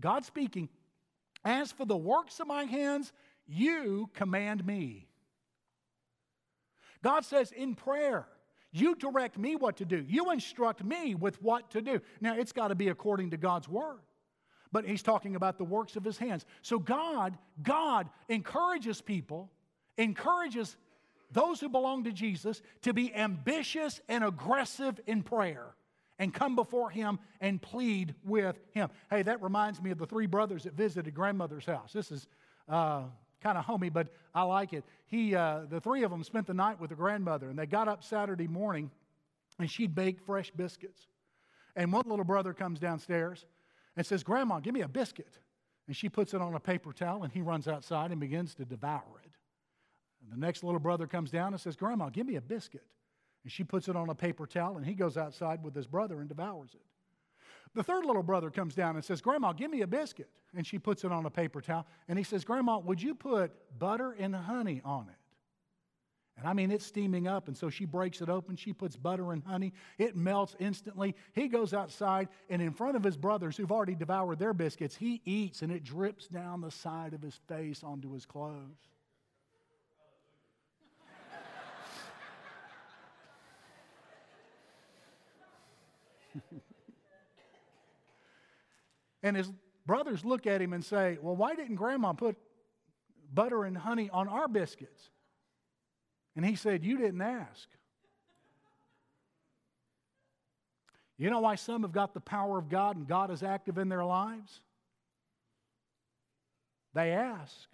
God 0.00 0.24
speaking, 0.24 0.70
as 1.44 1.70
for 1.70 1.84
the 1.84 1.96
works 1.96 2.40
of 2.40 2.46
my 2.46 2.64
hands, 2.64 3.12
you 3.46 4.08
command 4.14 4.66
me. 4.66 5.08
God 7.02 7.26
says 7.26 7.52
in 7.52 7.74
prayer, 7.74 8.26
you 8.70 8.94
direct 8.94 9.36
me 9.36 9.56
what 9.56 9.76
to 9.76 9.84
do. 9.84 10.02
You 10.08 10.30
instruct 10.30 10.82
me 10.82 11.14
with 11.14 11.42
what 11.42 11.72
to 11.72 11.82
do. 11.82 12.00
Now, 12.22 12.34
it's 12.34 12.52
got 12.52 12.68
to 12.68 12.74
be 12.74 12.88
according 12.88 13.32
to 13.32 13.36
God's 13.36 13.68
word 13.68 14.00
but 14.72 14.84
he's 14.84 15.02
talking 15.02 15.36
about 15.36 15.58
the 15.58 15.64
works 15.64 15.96
of 15.96 16.04
his 16.04 16.18
hands. 16.18 16.44
So 16.62 16.78
God, 16.78 17.36
God 17.62 18.08
encourages 18.28 19.00
people, 19.00 19.50
encourages 19.96 20.76
those 21.30 21.60
who 21.60 21.68
belong 21.68 22.04
to 22.04 22.12
Jesus 22.12 22.62
to 22.82 22.92
be 22.92 23.14
ambitious 23.14 24.00
and 24.08 24.24
aggressive 24.24 24.98
in 25.06 25.22
prayer 25.22 25.74
and 26.18 26.32
come 26.32 26.54
before 26.54 26.90
him 26.90 27.18
and 27.40 27.60
plead 27.60 28.14
with 28.24 28.58
him. 28.72 28.90
Hey, 29.10 29.22
that 29.22 29.42
reminds 29.42 29.80
me 29.82 29.90
of 29.90 29.98
the 29.98 30.06
three 30.06 30.26
brothers 30.26 30.64
that 30.64 30.74
visited 30.74 31.14
grandmother's 31.14 31.66
house. 31.66 31.92
This 31.92 32.10
is 32.10 32.26
uh, 32.68 33.04
kind 33.42 33.58
of 33.58 33.64
homey, 33.64 33.88
but 33.88 34.08
I 34.34 34.42
like 34.42 34.72
it. 34.72 34.84
He, 35.06 35.34
uh, 35.34 35.62
the 35.68 35.80
three 35.80 36.04
of 36.04 36.10
them 36.10 36.22
spent 36.22 36.46
the 36.46 36.54
night 36.54 36.80
with 36.80 36.90
the 36.90 36.96
grandmother, 36.96 37.48
and 37.48 37.58
they 37.58 37.66
got 37.66 37.88
up 37.88 38.04
Saturday 38.04 38.46
morning, 38.46 38.90
and 39.58 39.70
she'd 39.70 39.94
bake 39.94 40.20
fresh 40.20 40.50
biscuits. 40.50 41.08
And 41.74 41.92
one 41.92 42.04
little 42.06 42.24
brother 42.24 42.52
comes 42.52 42.78
downstairs, 42.78 43.44
and 43.96 44.06
says, 44.06 44.22
Grandma, 44.22 44.60
give 44.60 44.74
me 44.74 44.80
a 44.80 44.88
biscuit. 44.88 45.38
And 45.86 45.96
she 45.96 46.08
puts 46.08 46.32
it 46.32 46.40
on 46.40 46.54
a 46.54 46.60
paper 46.60 46.92
towel, 46.92 47.24
and 47.24 47.32
he 47.32 47.40
runs 47.42 47.68
outside 47.68 48.10
and 48.10 48.20
begins 48.20 48.54
to 48.54 48.64
devour 48.64 49.20
it. 49.24 49.32
And 50.22 50.32
the 50.32 50.44
next 50.44 50.62
little 50.62 50.80
brother 50.80 51.06
comes 51.06 51.30
down 51.30 51.52
and 51.52 51.60
says, 51.60 51.76
Grandma, 51.76 52.08
give 52.08 52.26
me 52.26 52.36
a 52.36 52.40
biscuit. 52.40 52.84
And 53.42 53.50
she 53.50 53.64
puts 53.64 53.88
it 53.88 53.96
on 53.96 54.08
a 54.08 54.14
paper 54.14 54.46
towel, 54.46 54.76
and 54.76 54.86
he 54.86 54.94
goes 54.94 55.16
outside 55.16 55.62
with 55.64 55.74
his 55.74 55.86
brother 55.86 56.20
and 56.20 56.28
devours 56.28 56.74
it. 56.74 56.82
The 57.74 57.82
third 57.82 58.04
little 58.04 58.22
brother 58.22 58.50
comes 58.50 58.74
down 58.74 58.96
and 58.96 59.04
says, 59.04 59.20
Grandma, 59.20 59.52
give 59.52 59.70
me 59.70 59.80
a 59.80 59.86
biscuit. 59.86 60.30
And 60.54 60.66
she 60.66 60.78
puts 60.78 61.04
it 61.04 61.12
on 61.12 61.24
a 61.24 61.30
paper 61.30 61.60
towel. 61.60 61.86
And 62.06 62.18
he 62.18 62.24
says, 62.24 62.44
Grandma, 62.44 62.78
would 62.78 63.02
you 63.02 63.14
put 63.14 63.50
butter 63.78 64.12
and 64.12 64.36
honey 64.36 64.82
on 64.84 65.08
it? 65.08 65.21
And 66.42 66.48
I 66.48 66.54
mean, 66.54 66.72
it's 66.72 66.84
steaming 66.84 67.28
up. 67.28 67.46
And 67.46 67.56
so 67.56 67.70
she 67.70 67.84
breaks 67.84 68.20
it 68.20 68.28
open. 68.28 68.56
She 68.56 68.72
puts 68.72 68.96
butter 68.96 69.30
and 69.30 69.44
honey. 69.44 69.72
It 69.96 70.16
melts 70.16 70.56
instantly. 70.58 71.14
He 71.34 71.46
goes 71.46 71.72
outside, 71.72 72.26
and 72.50 72.60
in 72.60 72.72
front 72.72 72.96
of 72.96 73.04
his 73.04 73.16
brothers 73.16 73.56
who've 73.56 73.70
already 73.70 73.94
devoured 73.94 74.40
their 74.40 74.52
biscuits, 74.52 74.96
he 74.96 75.22
eats, 75.24 75.62
and 75.62 75.70
it 75.70 75.84
drips 75.84 76.26
down 76.26 76.60
the 76.60 76.72
side 76.72 77.14
of 77.14 77.22
his 77.22 77.38
face 77.46 77.84
onto 77.84 78.12
his 78.12 78.26
clothes. 78.26 78.58
and 89.22 89.36
his 89.36 89.52
brothers 89.86 90.24
look 90.24 90.48
at 90.48 90.60
him 90.60 90.72
and 90.72 90.84
say, 90.84 91.18
Well, 91.22 91.36
why 91.36 91.54
didn't 91.54 91.76
grandma 91.76 92.14
put 92.14 92.36
butter 93.32 93.62
and 93.62 93.78
honey 93.78 94.10
on 94.10 94.26
our 94.26 94.48
biscuits? 94.48 95.11
And 96.36 96.44
he 96.44 96.56
said, 96.56 96.84
You 96.84 96.96
didn't 96.98 97.22
ask. 97.22 97.68
You 101.18 101.30
know 101.30 101.40
why 101.40 101.54
some 101.54 101.82
have 101.82 101.92
got 101.92 102.14
the 102.14 102.20
power 102.20 102.58
of 102.58 102.68
God 102.68 102.96
and 102.96 103.06
God 103.06 103.30
is 103.30 103.42
active 103.42 103.78
in 103.78 103.88
their 103.88 104.04
lives? 104.04 104.60
They 106.94 107.12
ask. 107.12 107.68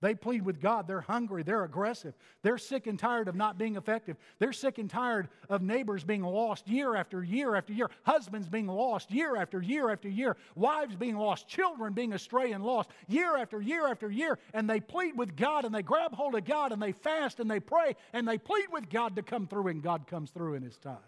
They 0.00 0.14
plead 0.14 0.42
with 0.42 0.60
God. 0.60 0.86
They're 0.86 1.00
hungry. 1.00 1.42
They're 1.42 1.64
aggressive. 1.64 2.14
They're 2.42 2.58
sick 2.58 2.86
and 2.86 2.98
tired 2.98 3.26
of 3.26 3.34
not 3.34 3.58
being 3.58 3.76
effective. 3.76 4.16
They're 4.38 4.52
sick 4.52 4.78
and 4.78 4.88
tired 4.88 5.28
of 5.48 5.60
neighbors 5.60 6.04
being 6.04 6.22
lost 6.22 6.68
year 6.68 6.94
after 6.94 7.22
year 7.24 7.56
after 7.56 7.72
year, 7.72 7.90
husbands 8.04 8.48
being 8.48 8.68
lost 8.68 9.10
year 9.10 9.36
after 9.36 9.60
year 9.60 9.90
after 9.90 10.08
year, 10.08 10.36
wives 10.54 10.94
being 10.94 11.16
lost, 11.16 11.48
children 11.48 11.94
being 11.94 12.12
astray 12.12 12.52
and 12.52 12.64
lost 12.64 12.90
year 13.08 13.36
after 13.36 13.60
year 13.60 13.88
after 13.88 14.08
year. 14.08 14.38
And 14.54 14.70
they 14.70 14.78
plead 14.78 15.18
with 15.18 15.36
God 15.36 15.64
and 15.64 15.74
they 15.74 15.82
grab 15.82 16.14
hold 16.14 16.36
of 16.36 16.44
God 16.44 16.70
and 16.70 16.80
they 16.80 16.92
fast 16.92 17.40
and 17.40 17.50
they 17.50 17.60
pray 17.60 17.96
and 18.12 18.26
they 18.26 18.38
plead 18.38 18.66
with 18.72 18.88
God 18.88 19.16
to 19.16 19.22
come 19.22 19.46
through, 19.46 19.68
and 19.68 19.82
God 19.82 20.06
comes 20.06 20.30
through 20.30 20.54
in 20.54 20.62
His 20.62 20.76
time. 20.76 20.98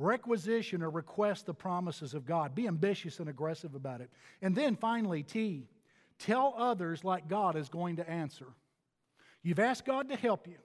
Requisition 0.00 0.82
or 0.82 0.90
request 0.90 1.46
the 1.46 1.54
promises 1.54 2.14
of 2.14 2.24
God. 2.24 2.54
Be 2.54 2.66
ambitious 2.66 3.20
and 3.20 3.28
aggressive 3.28 3.74
about 3.74 4.00
it. 4.00 4.10
And 4.40 4.56
then 4.56 4.74
finally, 4.76 5.22
T, 5.22 5.68
tell 6.18 6.54
others 6.56 7.04
like 7.04 7.28
God 7.28 7.56
is 7.56 7.68
going 7.68 7.96
to 7.96 8.08
answer. 8.08 8.46
You've 9.42 9.58
asked 9.58 9.84
God 9.84 10.08
to 10.08 10.16
help 10.16 10.46
you. 10.46 10.58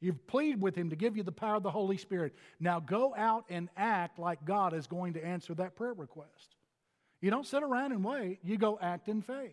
You've 0.00 0.26
pleaded 0.26 0.60
with 0.60 0.74
Him 0.74 0.90
to 0.90 0.96
give 0.96 1.16
you 1.16 1.22
the 1.22 1.30
power 1.30 1.56
of 1.56 1.62
the 1.62 1.70
Holy 1.70 1.96
Spirit. 1.96 2.34
Now 2.58 2.80
go 2.80 3.14
out 3.16 3.44
and 3.48 3.68
act 3.76 4.18
like 4.18 4.44
God 4.44 4.74
is 4.74 4.86
going 4.86 5.12
to 5.14 5.24
answer 5.24 5.54
that 5.54 5.76
prayer 5.76 5.92
request. 5.92 6.56
You 7.20 7.30
don't 7.30 7.46
sit 7.46 7.62
around 7.62 7.92
and 7.92 8.02
wait, 8.02 8.40
you 8.42 8.58
go 8.58 8.78
act 8.82 9.08
in 9.08 9.22
faith. 9.22 9.52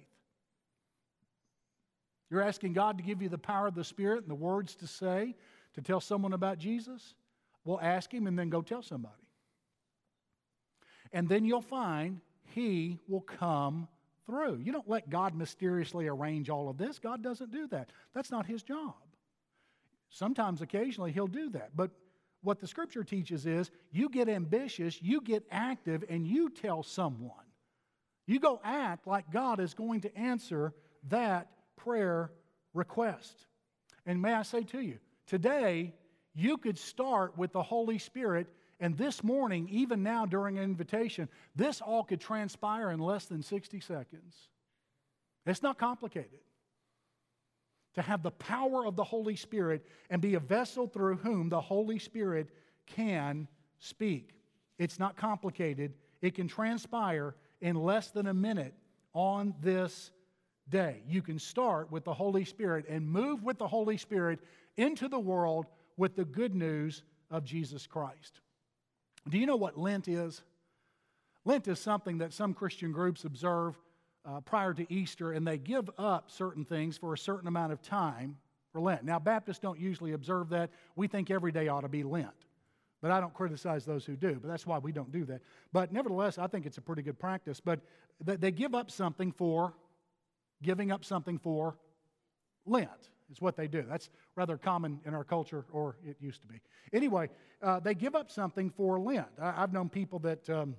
You're 2.32 2.42
asking 2.42 2.74
God 2.74 2.98
to 2.98 3.04
give 3.04 3.22
you 3.22 3.30
the 3.30 3.38
power 3.38 3.68
of 3.68 3.76
the 3.76 3.84
Spirit 3.84 4.22
and 4.22 4.30
the 4.30 4.36
words 4.36 4.76
to 4.78 4.88
say 4.88 5.36
to 5.76 5.82
tell 5.82 6.00
someone 6.00 6.34
about 6.34 6.58
Jesus? 6.58 7.16
Well, 7.70 7.80
ask 7.84 8.12
Him 8.12 8.26
and 8.26 8.38
then 8.38 8.50
go 8.50 8.64
tell 8.64 8.82
somebody. 8.82 9.14
And 11.14 11.30
then 11.30 11.46
you'll 11.46 11.62
find 11.62 12.20
He 12.56 12.98
will 13.08 13.22
come 13.22 13.88
through. 14.26 14.62
You 14.64 14.72
don't 14.72 14.90
let 14.90 15.12
God 15.12 15.36
mysteriously 15.36 16.08
arrange 16.08 16.50
all 16.50 16.68
of 16.68 16.80
this. 16.80 16.98
God 16.98 17.22
doesn't 17.22 17.52
do 17.52 17.68
that. 17.68 17.92
That's 18.16 18.32
not 18.32 18.48
His 18.48 18.64
job. 18.64 18.96
Sometimes, 20.10 20.64
occasionally, 20.64 21.12
He'll 21.12 21.28
do 21.28 21.52
that. 21.52 21.70
But 21.76 21.92
what 22.42 22.60
the 22.60 22.66
Scripture 22.66 23.04
teaches 23.04 23.46
is 23.46 23.70
you 23.92 24.10
get 24.10 24.30
ambitious, 24.30 25.00
you 25.00 25.22
get 25.22 25.46
active, 25.52 26.04
and 26.10 26.26
you 26.26 26.50
tell 26.50 26.82
someone. 26.82 27.46
You 28.26 28.40
go 28.40 28.60
act 28.64 29.06
like 29.06 29.32
God 29.32 29.60
is 29.60 29.76
going 29.76 30.02
to 30.02 30.18
answer 30.18 30.74
that 31.10 31.52
prayer 31.76 32.32
request. 32.74 33.46
And 34.08 34.24
may 34.24 34.34
I 34.34 34.42
say 34.42 34.64
to 34.64 34.80
you, 34.80 34.98
today, 35.28 35.94
you 36.40 36.58
could 36.58 36.78
start 36.78 37.38
with 37.38 37.52
the 37.52 37.62
Holy 37.62 37.98
Spirit, 37.98 38.48
and 38.80 38.98
this 38.98 39.24
morning, 39.24 39.68
even 39.70 40.04
now 40.04 40.26
during 40.26 40.58
an 40.58 40.64
invitation, 40.64 41.28
this 41.56 41.82
all 41.82 42.04
could 42.04 42.22
transpire 42.22 42.92
in 42.92 43.00
less 43.00 43.26
than 43.26 43.44
60 43.44 43.80
seconds. 43.82 44.50
It's 45.46 45.62
not 45.62 45.78
complicated 45.78 46.40
to 47.96 48.02
have 48.02 48.24
the 48.24 48.32
power 48.32 48.86
of 48.86 48.96
the 48.96 49.04
Holy 49.04 49.36
Spirit 49.36 49.86
and 50.10 50.22
be 50.22 50.36
a 50.36 50.40
vessel 50.40 50.88
through 50.88 51.18
whom 51.18 51.50
the 51.50 51.60
Holy 51.60 52.00
Spirit 52.00 52.50
can 52.86 53.48
speak. 53.80 54.34
It's 54.78 55.00
not 55.00 55.18
complicated. 55.18 55.94
It 56.22 56.36
can 56.36 56.48
transpire 56.48 57.36
in 57.62 57.76
less 57.76 58.12
than 58.12 58.28
a 58.28 58.34
minute 58.34 58.74
on 59.14 59.54
this 59.62 60.12
day. 60.70 61.02
You 61.08 61.22
can 61.22 61.40
start 61.40 61.92
with 61.92 62.06
the 62.06 62.14
Holy 62.14 62.46
Spirit 62.46 62.86
and 62.88 63.06
move 63.06 63.44
with 63.44 63.58
the 63.58 63.68
Holy 63.68 63.98
Spirit 63.98 64.40
into 64.78 65.10
the 65.10 65.20
world 65.20 65.66
with 66.00 66.16
the 66.16 66.24
good 66.24 66.56
news 66.56 67.04
of 67.30 67.44
Jesus 67.44 67.86
Christ. 67.86 68.40
Do 69.28 69.38
you 69.38 69.46
know 69.46 69.58
what 69.58 69.78
Lent 69.78 70.08
is? 70.08 70.42
Lent 71.44 71.68
is 71.68 71.78
something 71.78 72.20
that 72.20 72.34
some 72.34 72.54
Christian 72.54 72.94
groups 72.94 73.26
observe 73.26 73.78
uh, 74.26 74.40
prior 74.40 74.74
to 74.74 74.92
Easter, 74.92 75.34
and 75.34 75.46
they 75.46 75.58
give 75.58 75.90
up 75.98 76.32
certain 76.32 76.64
things 76.64 76.98
for 76.98 77.14
a 77.14 77.18
certain 77.18 77.48
amount 77.48 77.74
of 77.74 77.82
time 77.82 78.38
for 78.72 78.80
Lent. 78.80 79.04
Now, 79.04 79.20
Baptists 79.20 79.60
don't 79.60 79.80
usually 79.80 80.14
observe 80.14 80.50
that. 80.50 80.70
We 80.96 81.08
think 81.08 81.30
every 81.30 81.52
day 81.52 81.68
ought 81.68 81.82
to 81.82 81.90
be 81.90 82.04
Lent. 82.04 82.46
But 83.02 83.12
I 83.12 83.20
don't 83.20 83.34
criticize 83.34 83.86
those 83.86 84.06
who 84.06 84.16
do, 84.16 84.40
but 84.42 84.48
that's 84.48 84.66
why 84.66 84.78
we 84.78 84.92
don't 84.92 85.12
do 85.12 85.26
that. 85.26 85.42
But 85.74 85.92
nevertheless, 85.92 86.38
I 86.38 86.48
think 86.48 86.66
it's 86.66 86.78
a 86.78 86.82
pretty 86.82 87.02
good 87.02 87.20
practice. 87.20 87.60
But 87.60 87.80
they 88.24 88.52
give 88.52 88.74
up 88.74 88.90
something 88.90 89.32
for 89.32 89.74
giving 90.62 90.92
up 90.92 91.04
something 91.06 91.38
for 91.38 91.78
Lent, 92.66 93.10
is 93.32 93.42
what 93.42 93.56
they 93.56 93.68
do. 93.68 93.84
That's 93.88 94.10
rather 94.36 94.58
common 94.58 95.00
in 95.06 95.14
our 95.14 95.24
culture, 95.24 95.66
or 95.72 95.98
it 96.06 96.18
used 96.20 96.42
to 96.42 96.48
be. 96.48 96.62
Anyway, 96.94 97.30
uh, 97.62 97.80
they 97.80 97.94
give 97.94 98.16
up 98.16 98.32
something 98.32 98.70
for 98.70 99.00
Lent. 99.00 99.28
I, 99.42 99.52
have 99.52 99.74
known 99.74 99.90
people 99.90 100.20
that. 100.20 100.50
Um, 100.50 100.76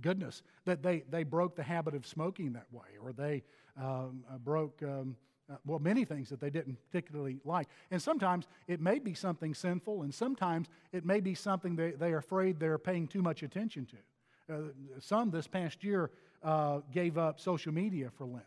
goodness, 0.00 0.42
that 0.64 0.82
they, 0.82 1.02
they 1.10 1.24
broke 1.24 1.56
the 1.56 1.62
habit 1.62 1.94
of 1.94 2.06
smoking 2.06 2.52
that 2.52 2.66
way, 2.72 2.88
or 3.02 3.12
they 3.12 3.42
um, 3.76 4.24
uh, 4.32 4.38
broke, 4.38 4.80
um, 4.82 5.16
uh, 5.50 5.56
well, 5.66 5.78
many 5.78 6.04
things 6.04 6.28
that 6.28 6.40
they 6.40 6.50
didn't 6.50 6.78
particularly 6.90 7.40
like. 7.44 7.68
And 7.90 8.00
sometimes 8.00 8.46
it 8.68 8.80
may 8.80 8.98
be 8.98 9.14
something 9.14 9.54
sinful, 9.54 10.02
and 10.02 10.14
sometimes 10.14 10.68
it 10.92 11.04
may 11.04 11.20
be 11.20 11.34
something 11.34 11.76
they, 11.76 11.92
they're 11.92 12.18
afraid 12.18 12.60
they're 12.60 12.78
paying 12.78 13.08
too 13.08 13.22
much 13.22 13.42
attention 13.42 13.86
to. 13.86 14.54
Uh, 14.54 14.58
some 15.00 15.30
this 15.30 15.46
past 15.46 15.82
year 15.82 16.10
uh, 16.42 16.80
gave 16.92 17.18
up 17.18 17.40
social 17.40 17.72
media 17.72 18.10
for 18.16 18.26
Lent. 18.26 18.44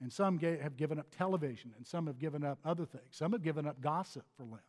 And 0.00 0.12
some 0.12 0.38
have 0.38 0.76
given 0.76 0.98
up 0.98 1.06
television, 1.16 1.72
and 1.76 1.86
some 1.86 2.06
have 2.06 2.18
given 2.18 2.44
up 2.44 2.58
other 2.64 2.84
things. 2.84 3.06
Some 3.10 3.32
have 3.32 3.42
given 3.42 3.66
up 3.66 3.80
gossip 3.80 4.24
for 4.36 4.44
Lent. 4.44 4.62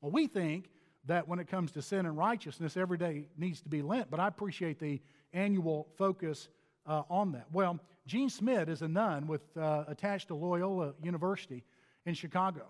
Well, 0.00 0.12
we 0.12 0.26
think 0.26 0.70
that 1.06 1.28
when 1.28 1.38
it 1.38 1.48
comes 1.48 1.72
to 1.72 1.82
sin 1.82 2.06
and 2.06 2.16
righteousness, 2.16 2.76
every 2.76 2.96
day 2.96 3.28
needs 3.36 3.60
to 3.62 3.68
be 3.68 3.82
Lent, 3.82 4.10
but 4.10 4.18
I 4.18 4.28
appreciate 4.28 4.78
the 4.78 5.00
annual 5.32 5.88
focus 5.98 6.48
uh, 6.86 7.02
on 7.10 7.32
that. 7.32 7.46
Well, 7.52 7.78
Jean 8.06 8.28
Schmidt 8.28 8.68
is 8.68 8.82
a 8.82 8.88
nun 8.88 9.26
with, 9.26 9.42
uh, 9.56 9.84
attached 9.88 10.28
to 10.28 10.34
Loyola 10.34 10.94
University 11.02 11.64
in 12.06 12.14
Chicago. 12.14 12.66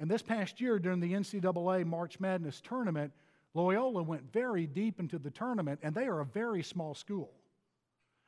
And 0.00 0.10
this 0.10 0.22
past 0.22 0.60
year, 0.60 0.78
during 0.78 1.00
the 1.00 1.12
NCAA 1.12 1.84
March 1.84 2.18
Madness 2.18 2.60
tournament, 2.60 3.12
Loyola 3.54 4.02
went 4.02 4.32
very 4.32 4.66
deep 4.66 4.98
into 4.98 5.18
the 5.18 5.30
tournament, 5.30 5.80
and 5.82 5.94
they 5.94 6.06
are 6.06 6.20
a 6.20 6.24
very 6.24 6.62
small 6.62 6.94
school. 6.94 7.30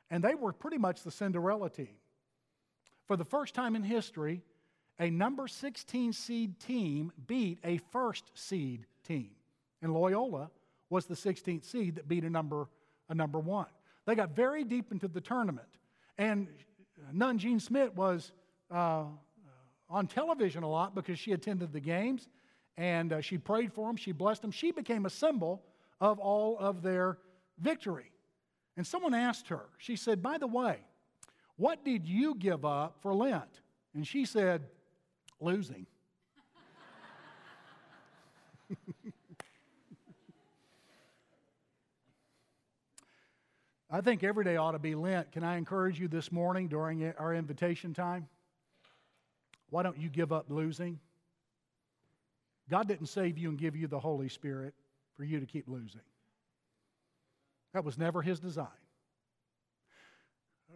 And 0.09 0.23
they 0.23 0.35
were 0.35 0.53
pretty 0.53 0.77
much 0.77 1.03
the 1.03 1.11
Cinderella 1.11 1.69
team. 1.69 1.95
For 3.07 3.15
the 3.15 3.25
first 3.25 3.55
time 3.55 3.75
in 3.75 3.83
history, 3.83 4.41
a 4.99 5.09
number 5.09 5.47
16 5.47 6.13
seed 6.13 6.59
team 6.59 7.11
beat 7.25 7.59
a 7.63 7.77
first 7.91 8.31
seed 8.35 8.85
team. 9.07 9.31
And 9.81 9.93
Loyola 9.93 10.49
was 10.89 11.05
the 11.05 11.15
16th 11.15 11.65
seed 11.65 11.95
that 11.95 12.07
beat 12.07 12.23
a 12.23 12.29
number 12.29 12.67
a 13.09 13.15
number 13.15 13.39
one. 13.39 13.67
They 14.05 14.15
got 14.15 14.35
very 14.35 14.63
deep 14.63 14.91
into 14.91 15.07
the 15.07 15.21
tournament. 15.21 15.67
And 16.17 16.47
Nun 17.13 17.37
Jean 17.37 17.59
Schmidt 17.59 17.95
was 17.95 18.31
uh, 18.69 19.05
on 19.89 20.07
television 20.07 20.63
a 20.63 20.69
lot 20.69 20.95
because 20.95 21.17
she 21.19 21.31
attended 21.31 21.71
the 21.71 21.79
games 21.79 22.27
and 22.75 23.13
uh, 23.13 23.21
she 23.21 23.37
prayed 23.37 23.71
for 23.73 23.87
them, 23.87 23.95
she 23.95 24.11
blessed 24.11 24.41
them. 24.41 24.51
She 24.51 24.71
became 24.71 25.05
a 25.05 25.09
symbol 25.09 25.63
of 25.99 26.19
all 26.19 26.57
of 26.59 26.81
their 26.81 27.17
victory. 27.59 28.11
And 28.75 28.85
someone 28.85 29.13
asked 29.13 29.47
her, 29.47 29.65
she 29.77 29.95
said, 29.95 30.21
By 30.21 30.37
the 30.37 30.47
way, 30.47 30.79
what 31.57 31.83
did 31.83 32.07
you 32.07 32.33
give 32.35 32.63
up 32.63 32.97
for 33.01 33.13
Lent? 33.13 33.61
And 33.93 34.07
she 34.07 34.25
said, 34.25 34.63
Losing. 35.39 35.85
I 43.89 44.01
think 44.01 44.23
every 44.23 44.43
day 44.43 44.57
ought 44.57 44.71
to 44.71 44.79
be 44.79 44.95
Lent. 44.95 45.31
Can 45.31 45.43
I 45.43 45.57
encourage 45.57 45.99
you 45.99 46.07
this 46.07 46.31
morning 46.31 46.67
during 46.67 47.13
our 47.17 47.33
invitation 47.33 47.93
time? 47.93 48.27
Why 49.69 49.83
don't 49.83 49.97
you 49.97 50.09
give 50.09 50.31
up 50.31 50.45
losing? 50.49 50.99
God 52.69 52.87
didn't 52.87 53.07
save 53.07 53.37
you 53.37 53.49
and 53.49 53.57
give 53.57 53.75
you 53.75 53.87
the 53.87 53.99
Holy 53.99 54.27
Spirit 54.29 54.73
for 55.15 55.23
you 55.23 55.39
to 55.39 55.45
keep 55.45 55.67
losing. 55.67 56.01
That 57.73 57.85
was 57.85 57.97
never 57.97 58.21
his 58.21 58.39
design. 58.39 58.67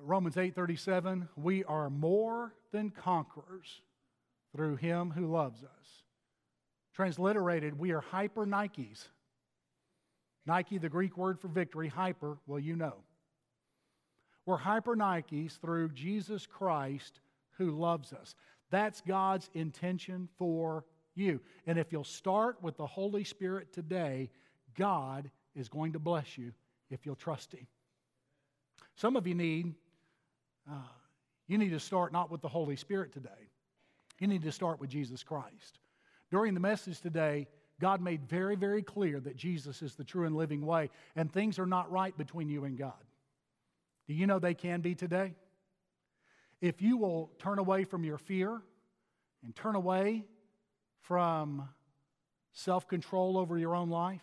Romans 0.03 0.35
8:37, 0.35 1.29
we 1.35 1.63
are 1.63 1.89
more 1.89 2.53
than 2.71 2.89
conquerors 2.89 3.81
through 4.55 4.75
him 4.77 5.11
who 5.11 5.27
loves 5.27 5.63
us. 5.63 6.03
Transliterated, 6.93 7.77
we 7.77 7.91
are 7.91 8.01
hyper 8.01 8.45
Nikes 8.45 9.07
Nike, 10.45 10.77
the 10.77 10.89
Greek 10.89 11.17
word 11.17 11.39
for 11.39 11.47
victory, 11.47 11.87
hyper, 11.87 12.37
well, 12.47 12.59
you 12.59 12.75
know. 12.75 12.95
We're 14.45 14.57
hyper 14.57 14.95
Nikes 14.95 15.59
through 15.59 15.89
Jesus 15.89 16.47
Christ 16.47 17.19
who 17.57 17.71
loves 17.71 18.11
us. 18.11 18.35
That's 18.71 19.01
God's 19.01 19.49
intention 19.53 20.27
for 20.37 20.85
you. 21.13 21.41
And 21.67 21.77
if 21.77 21.91
you'll 21.91 22.03
start 22.03 22.61
with 22.61 22.77
the 22.77 22.87
Holy 22.87 23.23
Spirit 23.23 23.71
today, 23.71 24.29
God 24.75 25.29
is 25.55 25.69
going 25.69 25.93
to 25.93 25.99
bless 25.99 26.37
you 26.37 26.53
if 26.89 27.05
you'll 27.05 27.15
trust 27.15 27.53
Him. 27.53 27.67
Some 28.95 29.15
of 29.15 29.27
you 29.27 29.35
need, 29.35 29.75
uh, 30.69 30.75
you 31.47 31.57
need 31.57 31.71
to 31.71 31.79
start 31.79 32.11
not 32.11 32.31
with 32.31 32.41
the 32.41 32.47
Holy 32.47 32.75
Spirit 32.75 33.11
today. 33.11 33.29
You 34.19 34.27
need 34.27 34.43
to 34.43 34.51
start 34.51 34.79
with 34.79 34.89
Jesus 34.89 35.23
Christ. 35.23 35.79
During 36.29 36.53
the 36.53 36.59
message 36.59 37.01
today, 37.01 37.47
God 37.79 38.01
made 38.01 38.29
very, 38.29 38.55
very 38.55 38.83
clear 38.83 39.19
that 39.19 39.35
Jesus 39.35 39.81
is 39.81 39.95
the 39.95 40.03
true 40.03 40.25
and 40.25 40.35
living 40.35 40.65
way, 40.65 40.89
and 41.15 41.31
things 41.31 41.57
are 41.57 41.65
not 41.65 41.91
right 41.91 42.15
between 42.17 42.47
you 42.47 42.63
and 42.65 42.77
God. 42.77 42.93
Do 44.07 44.13
you 44.13 44.27
know 44.27 44.39
they 44.39 44.53
can 44.53 44.81
be 44.81 44.93
today? 44.93 45.33
If 46.61 46.81
you 46.81 46.97
will 46.97 47.31
turn 47.39 47.57
away 47.57 47.83
from 47.83 48.03
your 48.03 48.19
fear 48.19 48.61
and 49.43 49.55
turn 49.55 49.75
away 49.75 50.23
from 51.01 51.67
self 52.53 52.87
control 52.87 53.37
over 53.37 53.57
your 53.57 53.75
own 53.75 53.89
life 53.89 54.21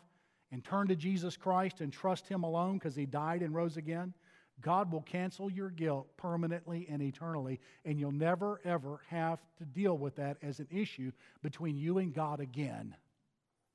and 0.52 0.64
turn 0.64 0.88
to 0.88 0.96
Jesus 0.96 1.36
Christ 1.36 1.80
and 1.80 1.92
trust 1.92 2.28
Him 2.28 2.44
alone 2.44 2.74
because 2.74 2.94
He 2.94 3.06
died 3.06 3.42
and 3.42 3.54
rose 3.54 3.76
again, 3.76 4.14
God 4.60 4.90
will 4.90 5.02
cancel 5.02 5.50
your 5.50 5.70
guilt 5.70 6.08
permanently 6.16 6.86
and 6.90 7.00
eternally, 7.00 7.60
and 7.84 7.98
you'll 7.98 8.10
never, 8.10 8.60
ever 8.64 9.00
have 9.08 9.40
to 9.58 9.64
deal 9.64 9.96
with 9.96 10.16
that 10.16 10.36
as 10.42 10.58
an 10.58 10.68
issue 10.70 11.12
between 11.42 11.76
you 11.76 11.98
and 11.98 12.12
God 12.12 12.40
again. 12.40 12.94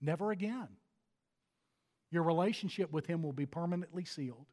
Never 0.02 0.32
again. 0.32 0.68
Your 2.12 2.24
relationship 2.24 2.92
with 2.92 3.08
Him 3.08 3.24
will 3.24 3.34
be 3.34 3.46
permanently 3.46 4.06
sealed. 4.06 4.46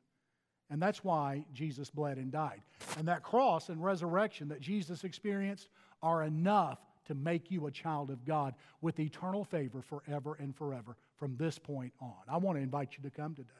And 0.71 0.81
that's 0.81 1.03
why 1.03 1.45
Jesus 1.53 1.91
bled 1.91 2.17
and 2.17 2.31
died. 2.31 2.63
And 2.97 3.09
that 3.09 3.25
cross 3.25 3.69
and 3.69 3.83
resurrection 3.83 4.49
that 4.49 4.61
Jesus 4.61 5.03
experienced 5.03 5.69
are 6.01 6.23
enough 6.23 6.79
to 7.07 7.15
make 7.15 7.51
you 7.51 7.67
a 7.67 7.73
child 7.73 8.11
of 8.11 8.25
God 8.25 8.55
with 8.81 9.01
eternal 9.01 9.45
favor 9.45 9.83
forever 9.83 10.37
and 10.39 10.55
forever 10.55 10.97
from 11.17 11.37
this 11.37 11.59
point 11.59 11.93
on. 12.01 12.15
I 12.29 12.37
want 12.37 12.57
to 12.57 12.63
invite 12.63 12.95
you 12.97 13.03
to 13.03 13.11
come 13.11 13.35
today. 13.35 13.51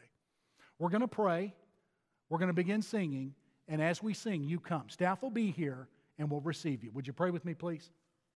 We're 0.79 0.89
going 0.89 1.01
to 1.01 1.09
pray, 1.09 1.53
we're 2.31 2.39
going 2.39 2.49
to 2.49 2.55
begin 2.55 2.81
singing, 2.81 3.35
and 3.69 3.83
as 3.83 4.03
we 4.03 4.15
sing, 4.15 4.45
you 4.45 4.59
come. 4.59 4.89
Staff 4.89 5.23
will 5.23 5.31
be 5.31 5.51
here 5.51 5.89
and 6.19 6.31
we'll 6.31 6.41
receive 6.41 6.83
you. 6.83 6.91
Would 6.93 7.07
you 7.07 7.13
pray 7.13 7.31
with 7.31 7.45
me, 7.45 7.55
please? 7.55 7.91